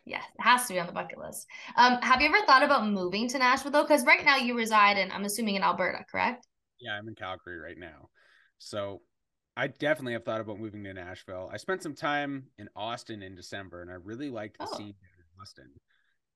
Yes, 0.05 0.23
it 0.39 0.43
has 0.43 0.67
to 0.67 0.75
be 0.75 0.81
on 0.81 0.87
the 0.87 0.93
bucket 0.93 1.19
list. 1.19 1.47
Um, 1.77 2.01
have 2.03 2.21
you 2.21 2.29
ever 2.29 2.45
thought 2.47 2.63
about 2.63 2.87
moving 2.87 3.29
to 3.29 3.39
Nashville 3.39 3.73
though? 3.73 3.83
Because 3.83 4.05
right 4.07 4.25
now 4.25 4.37
you 4.37 4.57
reside 4.57 4.99
in, 4.99 5.11
I'm 5.11 5.25
assuming 5.25 5.57
in 5.57 5.63
Alberta, 5.65 6.05
correct? 6.11 6.47
Yeah, 6.81 6.93
I'm 6.93 7.09
in 7.09 7.15
Calgary 7.17 7.59
right 7.59 7.77
now. 7.79 8.09
So 8.59 9.03
I 9.57 9.67
definitely 9.67 10.13
have 10.13 10.25
thought 10.25 10.41
about 10.41 10.61
moving 10.61 10.85
to 10.85 10.95
Nashville. 10.95 11.51
I 11.53 11.57
spent 11.57 11.83
some 11.83 11.95
time 11.95 12.45
in 12.59 12.69
Austin 12.77 13.23
in 13.23 13.35
December 13.35 13.83
and 13.83 13.91
I 13.91 13.95
really 13.95 14.31
liked 14.31 14.59
the 14.59 14.69
Oh. 14.71 14.77
scene 14.77 14.95
in 14.95 15.41
Austin. 15.43 15.71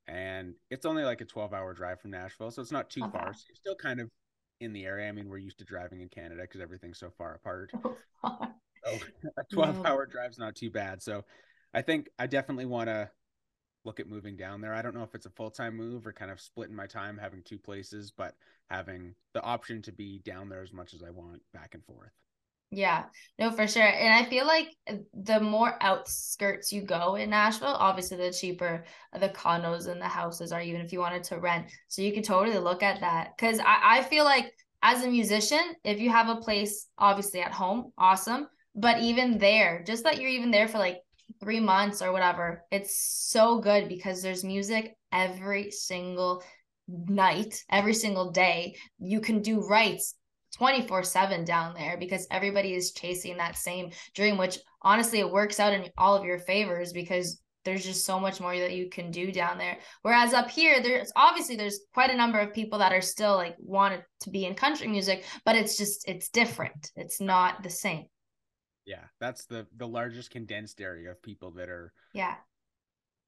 And 0.09 0.55
it's 0.69 0.85
only 0.85 1.05
like 1.05 1.21
a 1.21 1.25
12 1.25 1.55
hour 1.55 1.75
drive 1.75 2.01
from 2.01 2.11
Nashville. 2.11 2.51
So 2.51 2.61
it's 2.61 2.73
not 2.73 2.91
too 2.91 3.01
Not 3.01 3.13
far. 3.13 3.35
So 3.35 3.45
you're 3.49 3.55
still 3.57 3.77
kind 3.77 4.01
of 4.01 4.11
in 4.65 4.73
the 4.73 4.85
area. 4.85 5.09
I 5.09 5.13
mean, 5.13 5.29
we're 5.29 5.39
used 5.39 5.59
to 5.59 5.65
driving 5.65 6.01
in 6.01 6.09
Canada 6.09 6.43
because 6.43 6.61
everything's 6.61 6.99
so 6.99 7.11
far 7.17 7.35
apart. 7.35 7.73
Oh, 8.87 8.99
so 8.99 9.31
a 9.39 9.45
12 9.51 9.87
hour 9.87 10.07
drive's 10.07 10.39
not 10.39 10.55
too 10.55 10.71
bad. 10.71 11.03
So 11.03 11.25
I 11.73 11.83
think 11.83 12.09
I 12.19 12.27
definitely 12.27 12.67
want 12.67 12.89
to 12.89 13.11
look 13.85 14.01
at 14.01 14.09
moving 14.09 14.37
down 14.37 14.61
there. 14.61 14.75
I 14.75 14.83
don't 14.83 14.95
know 14.95 15.03
if 15.03 15.15
it's 15.15 15.27
a 15.27 15.31
full 15.31 15.51
time 15.51 15.77
move 15.77 16.07
or 16.07 16.13
kind 16.13 16.31
of 16.31 16.41
splitting 16.41 16.77
my 16.77 16.87
time, 16.87 17.19
having 17.19 17.43
two 17.43 17.59
places, 17.59 18.11
but 18.11 18.35
having 18.71 19.15
the 19.33 19.43
option 19.43 19.83
to 19.83 19.93
be 19.93 20.19
down 20.19 20.49
there 20.49 20.63
as 20.63 20.73
much 20.73 20.95
as 20.95 21.03
I 21.03 21.11
want 21.11 21.43
back 21.53 21.75
and 21.75 21.85
forth. 21.85 22.13
Yeah, 22.75 23.05
no, 23.39 23.53
for 23.53 23.69
sure. 23.69 23.85
And 23.87 24.13
I 24.13 24.29
feel 24.29 24.47
like 24.47 24.75
uh, 24.89 24.95
the 25.13 25.39
more 25.39 25.77
outskirts 25.81 26.73
you 26.73 26.83
go 26.83 27.15
in 27.15 27.31
Nashville, 27.31 27.69
obviously 27.69 28.17
the 28.17 28.33
cheaper 28.33 28.85
the 29.13 29.29
condos 29.29 29.87
and 29.87 30.01
the 30.03 30.09
houses 30.09 30.51
are, 30.51 30.61
even 30.61 30.81
if 30.81 30.93
you 30.93 30.99
wanted 30.99 31.23
to 31.25 31.39
rent. 31.39 31.71
So 31.87 32.03
you 32.03 32.13
could 32.13 32.25
totally 32.25 32.59
look 32.59 32.83
at 32.83 33.01
that. 33.01 33.39
Cause 33.39 33.61
I, 33.61 33.99
I 33.99 34.03
feel 34.03 34.25
like 34.25 34.53
as 34.83 35.05
a 35.05 35.09
musician, 35.09 35.61
if 35.85 36.01
you 36.01 36.11
have 36.11 36.29
a 36.29 36.41
place 36.41 36.89
obviously 36.99 37.41
at 37.43 37.53
home, 37.53 37.93
awesome. 37.97 38.49
But 38.75 39.01
even 39.03 39.39
there, 39.39 39.85
just 39.87 40.03
that 40.03 40.21
you're 40.21 40.31
even 40.31 40.51
there 40.51 40.67
for 40.67 40.79
like 40.79 40.99
three 41.41 41.61
months 41.61 42.03
or 42.03 42.11
whatever, 42.11 42.65
it's 42.73 42.99
so 43.31 43.61
good 43.61 43.89
because 43.89 44.21
there's 44.21 44.43
music 44.43 44.97
every 45.13 45.71
single 45.71 46.43
night, 46.89 47.63
every 47.71 47.95
single 47.95 48.33
day. 48.33 48.75
You 48.99 49.21
can 49.21 49.43
do 49.43 49.61
writes 49.61 50.17
24 50.57 51.03
7 51.03 51.45
down 51.45 51.75
there 51.75 51.97
because 51.99 52.27
everybody 52.31 52.75
is 52.75 52.93
chasing 52.93 53.37
that 53.37 53.57
same 53.57 53.91
dream, 54.15 54.39
which 54.39 54.59
honestly, 54.83 55.21
it 55.21 55.31
works 55.31 55.59
out 55.61 55.73
in 55.73 55.89
all 55.99 56.15
of 56.17 56.25
your 56.25 56.39
favors 56.39 56.93
because 56.93 57.41
there's 57.65 57.85
just 57.85 58.05
so 58.05 58.21
much 58.21 58.41
more 58.41 58.57
that 58.59 58.73
you 58.75 58.91
can 58.91 59.11
do 59.11 59.33
down 59.33 59.57
there. 59.57 59.79
Whereas 60.03 60.35
up 60.35 60.51
here, 60.51 60.83
there's 60.83 61.11
obviously 61.17 61.57
there's 61.57 61.81
quite 61.95 62.11
a 62.11 62.17
number 62.17 62.39
of 62.39 62.53
people 62.53 62.79
that 62.81 62.93
are 62.93 63.01
still 63.01 63.35
like 63.37 63.57
wanted 63.59 64.03
to 64.21 64.31
be 64.31 64.45
in 64.45 64.55
country 64.55 64.87
music, 64.87 65.25
but 65.45 65.57
it's 65.57 65.77
just 65.77 66.07
it's 66.07 66.29
different. 66.29 66.91
It's 66.95 67.21
not 67.21 67.63
the 67.63 67.71
same. 67.71 68.05
Yeah, 68.85 69.05
that's 69.19 69.47
the 69.47 69.67
the 69.77 69.89
largest 69.89 70.31
condensed 70.31 70.81
area 70.81 71.11
of 71.11 71.23
people 71.23 71.53
that 71.53 71.71
are 71.71 71.93
Yeah. 72.13 72.37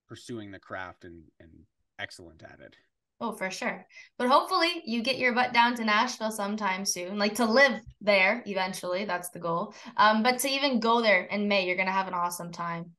pursuing 0.06 0.50
the 0.50 0.58
craft 0.60 1.04
and 1.04 1.24
and 1.40 1.50
excellent 1.98 2.42
at 2.42 2.60
it. 2.60 2.76
Oh, 3.18 3.32
for 3.32 3.50
sure. 3.50 3.86
But 4.18 4.28
hopefully 4.28 4.82
you 4.84 5.02
get 5.02 5.16
your 5.16 5.32
butt 5.32 5.54
down 5.54 5.74
to 5.76 5.84
Nashville 5.84 6.30
sometime 6.30 6.84
soon, 6.84 7.18
like 7.18 7.36
to 7.36 7.46
live 7.46 7.80
there 8.02 8.42
eventually. 8.46 9.06
That's 9.06 9.30
the 9.30 9.38
goal. 9.38 9.74
Um, 9.96 10.22
but 10.22 10.38
to 10.40 10.48
even 10.48 10.80
go 10.80 11.00
there 11.00 11.24
in 11.24 11.48
May, 11.48 11.66
you're 11.66 11.76
gonna 11.76 11.92
have 11.92 12.08
an 12.08 12.14
awesome 12.14 12.52
time. 12.52 12.90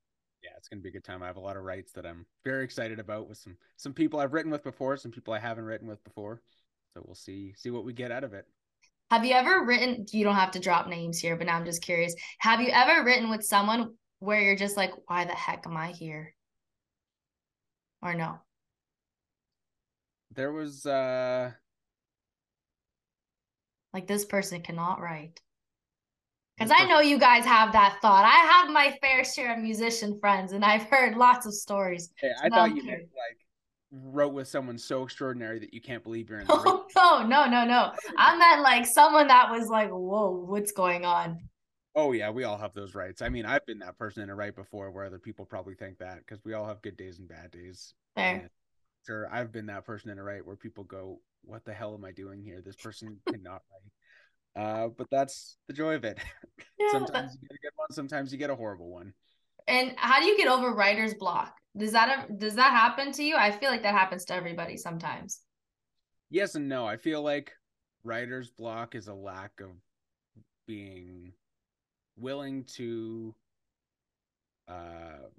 Yeah, 0.44 0.50
it's 0.58 0.70
gonna 0.70 0.82
be 0.82 0.90
a 0.90 0.92
good 0.92 1.04
time. 1.04 1.22
I 1.22 1.28
have 1.28 1.38
a 1.38 1.42
lot 1.42 1.56
of 1.56 1.64
writes 1.64 1.92
that 1.94 2.06
I'm 2.06 2.26
very 2.44 2.64
excited 2.64 3.00
about 3.00 3.30
with 3.30 3.38
some 3.38 3.58
some 3.76 3.94
people 3.94 4.20
I've 4.20 4.34
written 4.34 4.52
with 4.52 4.64
before, 4.64 4.98
some 4.98 5.12
people 5.12 5.36
I 5.36 5.40
haven't 5.40 5.66
written 5.66 5.88
with 5.88 6.04
before. 6.04 6.42
So 6.96 7.04
we'll 7.06 7.16
see 7.16 7.54
see 7.56 7.70
what 7.70 7.86
we 7.86 7.94
get 7.94 8.12
out 8.12 8.24
of 8.24 8.34
it. 8.34 8.46
Have 9.12 9.24
you 9.24 9.34
ever 9.34 9.66
written? 9.66 10.08
You 10.12 10.24
don't 10.24 10.36
have 10.36 10.52
to 10.52 10.60
drop 10.60 10.88
names 10.88 11.20
here, 11.20 11.36
but 11.36 11.46
now 11.46 11.58
I'm 11.58 11.66
just 11.66 11.84
curious. 11.84 12.16
Have 12.40 12.60
you 12.60 12.70
ever 12.70 13.06
written 13.06 13.30
with 13.30 13.44
someone 13.44 13.94
where 14.18 14.42
you're 14.42 14.56
just 14.56 14.78
like, 14.78 14.92
why 15.06 15.26
the 15.26 15.34
heck 15.34 15.68
am 15.68 15.78
I 15.78 15.92
here? 15.92 16.34
Or 18.02 18.16
no? 18.16 18.40
There 20.38 20.52
was 20.52 20.86
uh 20.86 21.52
like 23.92 24.06
this 24.06 24.24
person 24.24 24.62
cannot 24.62 25.02
write. 25.02 25.42
Because 26.58 26.72
I 26.76 26.86
know 26.86 27.02
you 27.02 27.18
guys 27.20 27.44
have 27.44 27.72
that 27.74 27.98
thought. 28.02 28.24
I 28.24 28.52
have 28.54 28.72
my 28.72 28.98
fair 29.02 29.24
share 29.24 29.54
of 29.54 29.60
musician 29.60 30.20
friends, 30.20 30.54
and 30.54 30.64
I've 30.64 30.84
heard 30.84 31.18
lots 31.18 31.46
of 31.48 31.54
stories. 31.54 32.12
Hey, 32.20 32.32
I 32.42 32.50
thought 32.50 32.76
you 32.76 32.84
meant 32.84 33.02
like 33.02 33.38
wrote 33.92 34.34
with 34.34 34.48
someone 34.48 34.78
so 34.78 35.04
extraordinary 35.04 35.58
that 35.60 35.74
you 35.74 35.82
can't 35.82 36.04
believe 36.04 36.30
you're 36.30 36.40
in. 36.40 36.48
Oh 37.00 37.24
no, 37.28 37.46
no, 37.46 37.46
no, 37.50 37.66
no! 37.66 37.92
I 38.18 38.38
meant 38.38 38.62
like 38.62 38.86
someone 38.86 39.28
that 39.28 39.50
was 39.50 39.70
like, 39.70 39.90
"Whoa, 39.90 40.46
what's 40.48 40.72
going 40.72 41.04
on?" 41.04 41.40
Oh 41.96 42.12
yeah, 42.12 42.30
we 42.30 42.44
all 42.44 42.58
have 42.58 42.74
those 42.74 42.94
writes. 42.94 43.24
I 43.24 43.30
mean, 43.30 43.46
I've 43.46 43.66
been 43.66 43.80
that 43.80 43.98
person 43.98 44.22
in 44.24 44.30
a 44.30 44.36
write 44.36 44.56
before, 44.56 44.92
where 44.92 45.06
other 45.06 45.20
people 45.20 45.46
probably 45.46 45.74
think 45.74 45.98
that 45.98 46.20
because 46.20 46.44
we 46.44 46.54
all 46.54 46.66
have 46.68 46.82
good 46.84 46.98
days 46.98 47.18
and 47.18 47.28
bad 47.28 47.52
days. 47.52 47.94
Fair. 48.16 48.34
And 48.42 48.50
sure, 49.08 49.28
I've 49.32 49.52
been 49.52 49.68
that 49.68 49.86
person 49.86 50.12
in 50.12 50.20
a 50.20 50.24
write 50.24 50.46
where 50.46 50.56
people 50.56 50.84
go, 50.84 51.22
"What 51.44 51.66
the 51.66 51.74
hell 51.74 51.96
am 51.96 52.06
I 52.06 52.12
doing 52.12 52.44
here? 52.44 52.62
This 52.62 52.76
person 52.76 53.20
cannot 53.28 53.64
write." 53.72 54.64
Uh, 54.64 54.88
but 54.90 55.08
that's 55.10 55.58
the 55.68 55.74
joy 55.74 55.96
of 55.96 56.04
it. 56.04 56.20
Yeah. 56.80 56.92
sometimes 56.92 57.34
you 57.34 57.48
get 57.48 57.56
a 57.56 57.60
good 57.60 57.72
one, 57.76 57.92
sometimes 57.92 58.32
you 58.32 58.38
get 58.38 58.52
a 58.52 58.56
horrible 58.56 58.90
one. 58.90 59.12
And 59.68 59.94
how 59.98 60.20
do 60.20 60.28
you 60.28 60.38
get 60.38 60.48
over 60.48 60.74
writer's 60.74 61.16
block? 61.16 61.56
Does 61.76 61.92
that 61.92 62.38
does 62.38 62.56
that 62.56 62.72
happen 62.72 63.12
to 63.14 63.24
you? 63.24 63.36
I 63.36 63.52
feel 63.52 63.72
like 63.72 63.82
that 63.82 63.96
happens 63.96 64.26
to 64.26 64.36
everybody 64.36 64.78
sometimes. 64.78 65.42
Yes 66.30 66.54
and 66.54 66.70
no. 66.70 66.86
I 66.86 66.98
feel 66.98 67.24
like 67.24 67.52
writer's 68.04 68.52
block 68.52 68.94
is 68.94 69.08
a 69.08 69.14
lack 69.14 69.60
of 69.60 69.72
being 70.68 71.34
willing 72.16 72.64
to 72.76 73.34
uh, 74.68 75.30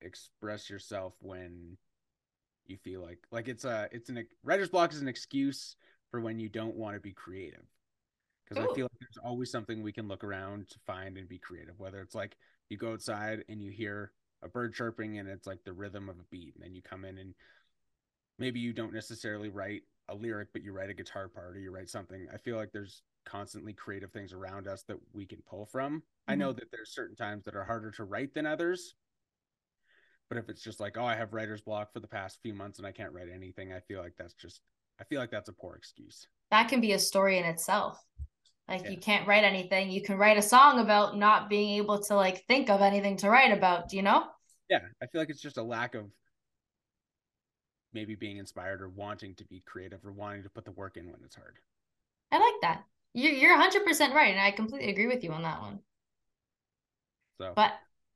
express 0.00 0.70
yourself 0.70 1.14
when 1.20 1.76
you 2.68 2.76
feel 2.76 3.02
like 3.02 3.18
like 3.30 3.48
it's 3.48 3.64
a 3.64 3.88
it's 3.92 4.08
an 4.08 4.26
writer's 4.44 4.68
block 4.68 4.92
is 4.92 5.00
an 5.00 5.08
excuse 5.08 5.76
for 6.10 6.20
when 6.20 6.38
you 6.38 6.48
don't 6.48 6.76
want 6.76 6.94
to 6.94 7.00
be 7.00 7.12
creative 7.12 7.64
because 8.48 8.64
I 8.64 8.74
feel 8.74 8.84
like 8.84 9.00
there's 9.00 9.18
always 9.22 9.50
something 9.50 9.82
we 9.82 9.92
can 9.92 10.08
look 10.08 10.24
around 10.24 10.68
to 10.70 10.78
find 10.86 11.18
and 11.18 11.28
be 11.28 11.38
creative. 11.38 11.78
Whether 11.78 12.00
it's 12.00 12.14
like 12.14 12.36
you 12.68 12.76
go 12.76 12.92
outside 12.92 13.44
and 13.48 13.62
you 13.62 13.70
hear 13.70 14.12
a 14.42 14.48
bird 14.48 14.74
chirping 14.74 15.18
and 15.18 15.28
it's 15.28 15.46
like 15.46 15.64
the 15.64 15.72
rhythm 15.72 16.08
of 16.08 16.16
a 16.18 16.24
beat, 16.30 16.54
and 16.54 16.64
then 16.64 16.74
you 16.74 16.82
come 16.82 17.04
in 17.04 17.18
and 17.18 17.34
maybe 18.38 18.60
you 18.60 18.72
don't 18.72 18.94
necessarily 18.94 19.48
write 19.48 19.82
a 20.08 20.14
lyric, 20.14 20.48
but 20.52 20.62
you 20.62 20.72
write 20.72 20.90
a 20.90 20.94
guitar 20.94 21.28
part 21.28 21.56
or 21.56 21.60
you 21.60 21.70
write 21.70 21.90
something. 21.90 22.26
I 22.32 22.38
feel 22.38 22.56
like 22.56 22.72
there's 22.72 23.02
constantly 23.26 23.74
creative 23.74 24.12
things 24.12 24.32
around 24.32 24.66
us 24.66 24.82
that 24.84 24.96
we 25.12 25.26
can 25.26 25.42
pull 25.46 25.66
from. 25.66 25.96
Mm-hmm. 25.96 26.32
I 26.32 26.34
know 26.36 26.52
that 26.52 26.70
there's 26.72 26.94
certain 26.94 27.16
times 27.16 27.44
that 27.44 27.54
are 27.54 27.64
harder 27.64 27.90
to 27.92 28.04
write 28.04 28.32
than 28.32 28.46
others. 28.46 28.94
But 30.28 30.38
if 30.38 30.48
it's 30.48 30.62
just 30.62 30.80
like, 30.80 30.98
oh, 30.98 31.04
I 31.04 31.16
have 31.16 31.32
writer's 31.32 31.62
block 31.62 31.92
for 31.92 32.00
the 32.00 32.06
past 32.06 32.38
few 32.42 32.52
months 32.52 32.78
and 32.78 32.86
I 32.86 32.92
can't 32.92 33.12
write 33.12 33.28
anything, 33.34 33.72
I 33.72 33.80
feel 33.80 34.00
like 34.00 34.14
that's 34.18 34.34
just 34.34 34.60
I 35.00 35.04
feel 35.04 35.20
like 35.20 35.30
that's 35.30 35.48
a 35.48 35.52
poor 35.52 35.74
excuse. 35.74 36.26
That 36.50 36.68
can 36.68 36.80
be 36.80 36.92
a 36.92 36.98
story 36.98 37.38
in 37.38 37.44
itself. 37.44 38.02
Like 38.68 38.84
yeah. 38.84 38.90
you 38.90 38.98
can't 38.98 39.26
write 39.26 39.44
anything. 39.44 39.90
You 39.90 40.02
can 40.02 40.18
write 40.18 40.36
a 40.36 40.42
song 40.42 40.80
about 40.80 41.16
not 41.16 41.48
being 41.48 41.78
able 41.78 42.02
to 42.04 42.14
like 42.14 42.44
think 42.46 42.68
of 42.68 42.82
anything 42.82 43.16
to 43.18 43.30
write 43.30 43.56
about, 43.56 43.88
do 43.88 43.96
you 43.96 44.02
know? 44.02 44.24
Yeah. 44.68 44.80
I 45.02 45.06
feel 45.06 45.20
like 45.20 45.30
it's 45.30 45.40
just 45.40 45.56
a 45.56 45.62
lack 45.62 45.94
of 45.94 46.10
maybe 47.94 48.14
being 48.14 48.36
inspired 48.36 48.82
or 48.82 48.88
wanting 48.90 49.34
to 49.36 49.44
be 49.44 49.62
creative 49.66 50.04
or 50.04 50.12
wanting 50.12 50.42
to 50.42 50.50
put 50.50 50.64
the 50.64 50.72
work 50.72 50.96
in 50.96 51.06
when 51.06 51.20
it's 51.24 51.36
hard. 51.36 51.58
I 52.30 52.38
like 52.38 52.60
that. 52.62 52.84
You're 53.14 53.32
you're 53.32 53.56
100 53.56 53.86
percent 53.86 54.14
right, 54.14 54.32
and 54.32 54.40
I 54.40 54.50
completely 54.50 54.90
agree 54.90 55.06
with 55.06 55.24
you 55.24 55.32
on 55.32 55.42
that 55.42 55.62
one. 55.62 55.78
So, 57.40 57.52
but 57.56 57.72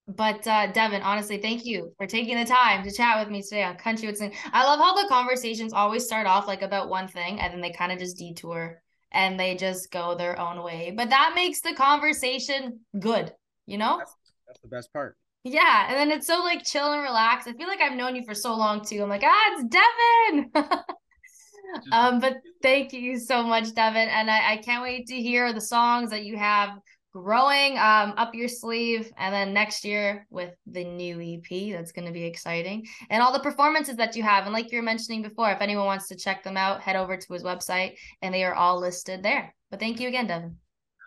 but 0.09 0.47
uh, 0.47 0.73
Devin, 0.73 1.03
honestly, 1.03 1.39
thank 1.39 1.65
you 1.65 1.93
for 1.97 2.07
taking 2.07 2.37
the 2.37 2.45
time 2.45 2.83
to 2.85 2.91
chat 2.91 3.19
with 3.19 3.31
me 3.31 3.43
today 3.43 3.63
on 3.63 3.77
Country 3.77 4.09
with 4.09 4.17
Celine. 4.17 4.35
I 4.53 4.65
love 4.65 4.81
how 4.81 5.01
the 5.01 5.09
conversations 5.09 5.73
always 5.73 6.05
start 6.05 6.27
off 6.27 6.47
like 6.47 6.63
about 6.63 6.89
one 6.89 7.09
thing, 7.09 7.41
and 7.41 7.53
then 7.53 7.61
they 7.61 7.71
kind 7.71 7.93
of 7.93 7.99
just 7.99 8.19
detour 8.19 8.83
and 9.13 9.39
they 9.39 9.55
just 9.57 9.91
go 9.91 10.15
their 10.15 10.39
own 10.39 10.63
way. 10.63 10.93
But 10.97 11.11
that 11.11 11.33
makes 11.35 11.61
the 11.61 11.75
conversation 11.75 12.81
good, 12.99 13.33
you 13.67 13.79
know? 13.79 13.99
That's, 13.99 14.17
that's 14.47 14.61
the 14.61 14.69
best 14.69 14.93
part. 14.93 15.17
Yeah. 15.45 15.87
And 15.89 15.97
then 15.97 16.17
it's 16.17 16.27
so 16.27 16.39
like 16.39 16.65
chill 16.65 16.93
and 16.93 17.03
relaxed. 17.03 17.49
I 17.49 17.53
feel 17.53 17.67
like 17.67 17.81
I've 17.81 17.97
known 17.97 18.17
you 18.17 18.25
for 18.25 18.35
so 18.35 18.55
long 18.55 18.85
too. 18.85 19.03
I'm 19.03 19.09
like, 19.09 19.25
ah, 19.25 19.53
it's 19.53 19.65
Devin. 19.65 20.51
um, 21.93 22.21
but 22.21 22.37
thank 22.63 22.93
you 22.93 23.19
so 23.19 23.43
much, 23.43 23.75
Devin. 23.75 24.09
And 24.09 24.31
I, 24.31 24.53
I 24.53 24.57
can't 24.59 24.83
wait 24.83 25.07
to 25.09 25.15
hear 25.15 25.53
the 25.53 25.61
songs 25.61 26.11
that 26.11 26.25
you 26.25 26.39
have 26.39 26.71
growing 27.13 27.79
um, 27.79 28.15
up 28.17 28.35
your 28.35 28.49
sleeve 28.49 29.13
and 29.19 29.35
then 29.35 29.53
next 29.53 29.85
year 29.85 30.27
with 30.31 30.55
the 30.67 30.85
new 30.85 31.21
ep 31.21 31.73
that's 31.73 31.93
going 31.93 32.07
to 32.07 32.13
be 32.13 32.25
exciting. 32.25 32.87
And 33.11 33.23
all 33.23 33.33
the 33.33 33.41
performances 33.41 33.97
that 33.97 34.17
you 34.17 34.23
have 34.23 34.45
and 34.45 34.53
like 34.53 34.73
you 34.73 34.79
were 34.79 34.83
mentioning 34.83 35.23
before 35.23 35.51
if 35.51 35.61
anyone 35.61 35.87
wants 35.87 36.09
to 36.09 36.17
check 36.17 36.43
them 36.43 36.57
out 36.57 36.81
head 36.81 36.97
over 36.97 37.17
to 37.17 37.33
his 37.33 37.43
website 37.43 37.97
and 38.23 38.35
they 38.35 38.45
are 38.45 38.55
all 38.55 38.81
listed 38.81 39.23
there. 39.23 39.55
But 39.71 39.81
thank 39.81 40.01
you 40.01 40.09
again 40.09 40.27
devin. 40.27 40.57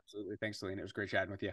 Absolutely. 0.04 0.36
Thanks 0.38 0.60
celine 0.60 0.80
it 0.80 0.84
was 0.84 0.92
great 0.92 1.10
chatting 1.10 1.32
with 1.32 1.42
you 1.42 1.52